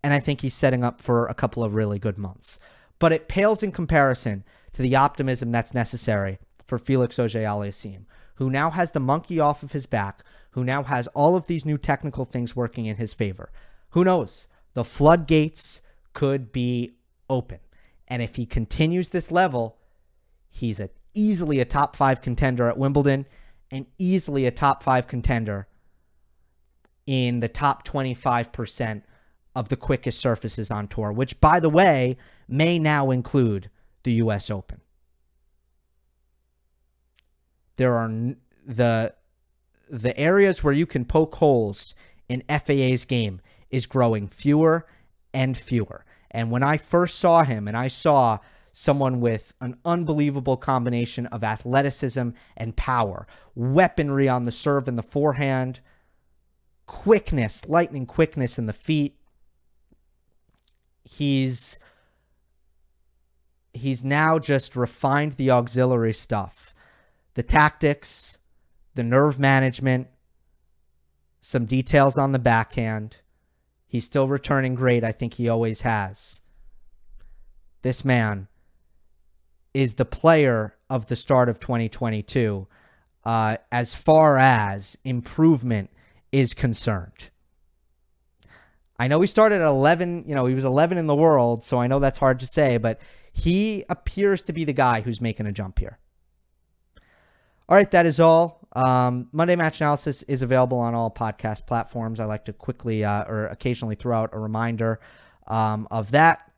and 0.03 0.13
I 0.13 0.21
think 0.21 0.41
he's 0.41 0.55
setting 0.55 0.85
up 0.85 1.01
for 1.01 1.27
a 1.27 1.35
couple 1.35 1.65
of 1.65 1.75
really 1.75 1.99
good 1.99 2.19
months. 2.19 2.59
But 2.99 3.13
it 3.13 3.29
pales 3.29 3.63
in 3.63 3.73
comparison 3.73 4.45
to 4.73 4.83
the 4.83 4.97
optimism 4.97 5.53
that's 5.53 5.75
necessary 5.75 6.39
for 6.67 6.79
Felix 6.79 7.19
Auger-Aliassime, 7.19 8.05
who 8.37 8.51
now 8.51 8.71
has 8.71 8.91
the 8.91 9.01
monkey 9.01 9.41
off 9.41 9.63
of 9.63 9.73
his 9.73 9.87
back, 9.87 10.25
who 10.53 10.65
now 10.65 10.83
has 10.83 11.07
all 11.09 11.37
of 11.37 11.47
these 11.47 11.65
new 11.65 11.79
technical 11.79 12.25
things 12.25 12.57
working 12.57 12.87
in 12.87 12.97
his 12.97 13.15
favor. 13.15 13.51
Who 13.91 14.05
knows? 14.05 14.47
The 14.75 14.85
floodgates 14.85 15.81
could 16.13 16.53
be 16.53 16.93
open. 17.31 17.59
And 18.07 18.23
if 18.23 18.37
he 18.37 18.47
continues 18.47 19.11
this 19.11 19.31
level, 19.31 19.79
he's 20.51 20.81
a, 20.81 20.91
easily 21.19 21.61
a 21.61 21.65
top 21.65 21.97
five 21.97 22.21
contender 22.21 22.69
at 22.69 22.79
Wimbledon 22.79 23.27
and 23.71 23.87
easily 23.99 24.47
a 24.47 24.51
top 24.51 24.83
five 24.83 25.07
contender 25.07 25.67
in 27.07 27.41
the 27.41 27.49
top 27.49 27.87
25% 27.87 29.03
of 29.55 29.69
the 29.69 29.77
quickest 29.77 30.21
surfaces 30.21 30.71
on 30.71 30.87
tour, 30.87 31.11
which, 31.11 31.41
by 31.41 31.59
the 31.59 31.71
way, 31.71 32.17
may 32.47 32.79
now 32.79 33.11
include 33.11 33.71
the 34.05 34.13
U.S. 34.13 34.51
Open. 34.51 34.81
There 37.77 37.95
are 37.95 38.35
the 38.67 39.15
the 39.91 40.19
areas 40.19 40.63
where 40.63 40.75
you 40.75 40.87
can 40.87 41.05
poke 41.07 41.37
holes 41.37 41.95
in 42.29 42.43
FAA's 42.49 43.07
game 43.07 43.41
is 43.71 43.87
growing 43.87 44.29
fewer 44.29 44.87
and 45.33 45.57
fewer. 45.57 46.05
And 46.31 46.51
when 46.51 46.63
I 46.63 46.77
first 46.77 47.19
saw 47.19 47.43
him 47.43 47.67
and 47.67 47.77
I 47.77 47.89
saw 47.89 48.39
someone 48.73 49.21
with 49.21 49.53
an 49.61 49.77
unbelievable 49.85 50.57
combination 50.57 51.27
of 51.27 51.43
athleticism 51.43 52.31
and 52.57 52.77
power, 52.77 53.27
weaponry 53.55 54.29
on 54.29 54.45
the 54.45 54.53
serve 54.53 54.89
and 54.89 54.99
the 54.99 55.03
forehand, 55.03 55.81
quickness, 56.87 57.69
lightning 57.69 58.07
quickness 58.07 58.59
in 58.59 58.67
the 58.67 58.73
feet. 58.73 59.17
He's 61.03 61.79
he's 63.73 64.05
now 64.05 64.39
just 64.39 64.77
refined 64.77 65.35
the 65.35 65.51
auxiliary 65.51 66.13
stuff, 66.13 66.75
the 67.35 67.43
tactics, 67.43 68.39
the 68.95 69.05
nerve 69.05 69.39
management, 69.39 70.09
some 71.41 71.67
details 71.67 72.19
on 72.19 72.33
the 72.33 72.39
backhand. 72.39 73.19
He's 73.87 74.05
still 74.05 74.29
returning 74.29 74.75
great. 74.75 75.03
I 75.03 75.13
think 75.13 75.35
he 75.35 75.49
always 75.49 75.83
has. 75.83 76.43
This 77.83 78.05
man 78.05 78.49
is 79.79 79.95
the 79.95 80.05
player 80.05 80.75
of 80.91 81.07
the 81.07 81.15
start 81.15 81.49
of 81.49 81.61
2022 81.61 82.67
uh, 83.25 83.57
as 83.71 83.95
far 83.95 84.37
as 84.37 84.99
improvement 85.05 85.89
is 86.33 86.53
concerned. 86.53 87.31
I 88.99 89.07
know 89.07 89.21
he 89.21 89.29
started 89.29 89.61
at 89.61 89.69
11, 89.69 90.25
you 90.27 90.35
know, 90.35 90.47
he 90.47 90.55
was 90.57 90.65
11 90.65 90.99
in 90.99 91.07
the 91.07 91.15
world, 91.15 91.63
so 91.63 91.81
I 91.81 91.87
know 91.87 92.01
that's 92.01 92.19
hard 92.19 92.41
to 92.41 92.47
say, 92.49 92.77
but 92.79 93.01
he 93.33 93.85
appears 93.89 94.43
to 94.43 94.53
be 94.53 94.65
the 94.65 94.73
guy 94.73 95.01
who's 95.01 95.21
making 95.21 95.47
a 95.47 95.53
jump 95.53 95.79
here. 95.79 96.01
All 97.69 97.77
right, 97.77 97.91
that 97.93 98.05
is 98.05 98.19
all. 98.19 98.67
Um, 98.73 99.29
Monday 99.31 99.55
Match 99.55 99.81
Analysis 99.81 100.25
is 100.25 100.43
available 100.43 100.79
on 100.79 100.97
all 100.97 101.09
podcast 101.09 101.69
platforms. 101.69 102.19
I 102.19 102.25
like 102.25 102.47
to 102.47 102.53
quickly 102.53 103.05
uh, 103.05 103.27
or 103.29 103.47
occasionally 103.47 103.95
throw 103.95 104.19
out 104.19 104.31
a 104.33 104.41
reminder 104.41 104.99
um, 105.47 105.87
of 105.93 106.11
that. 106.11 106.51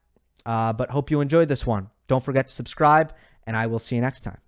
Uh, 0.47 0.73
but 0.73 0.89
hope 0.89 1.11
you 1.11 1.21
enjoyed 1.21 1.49
this 1.51 1.67
one. 1.67 1.91
Don't 2.11 2.25
forget 2.25 2.49
to 2.49 2.53
subscribe, 2.53 3.15
and 3.47 3.57
I 3.57 3.69
will 3.69 3.79
see 3.79 3.95
you 3.95 4.01
next 4.01 4.23
time. 4.23 4.39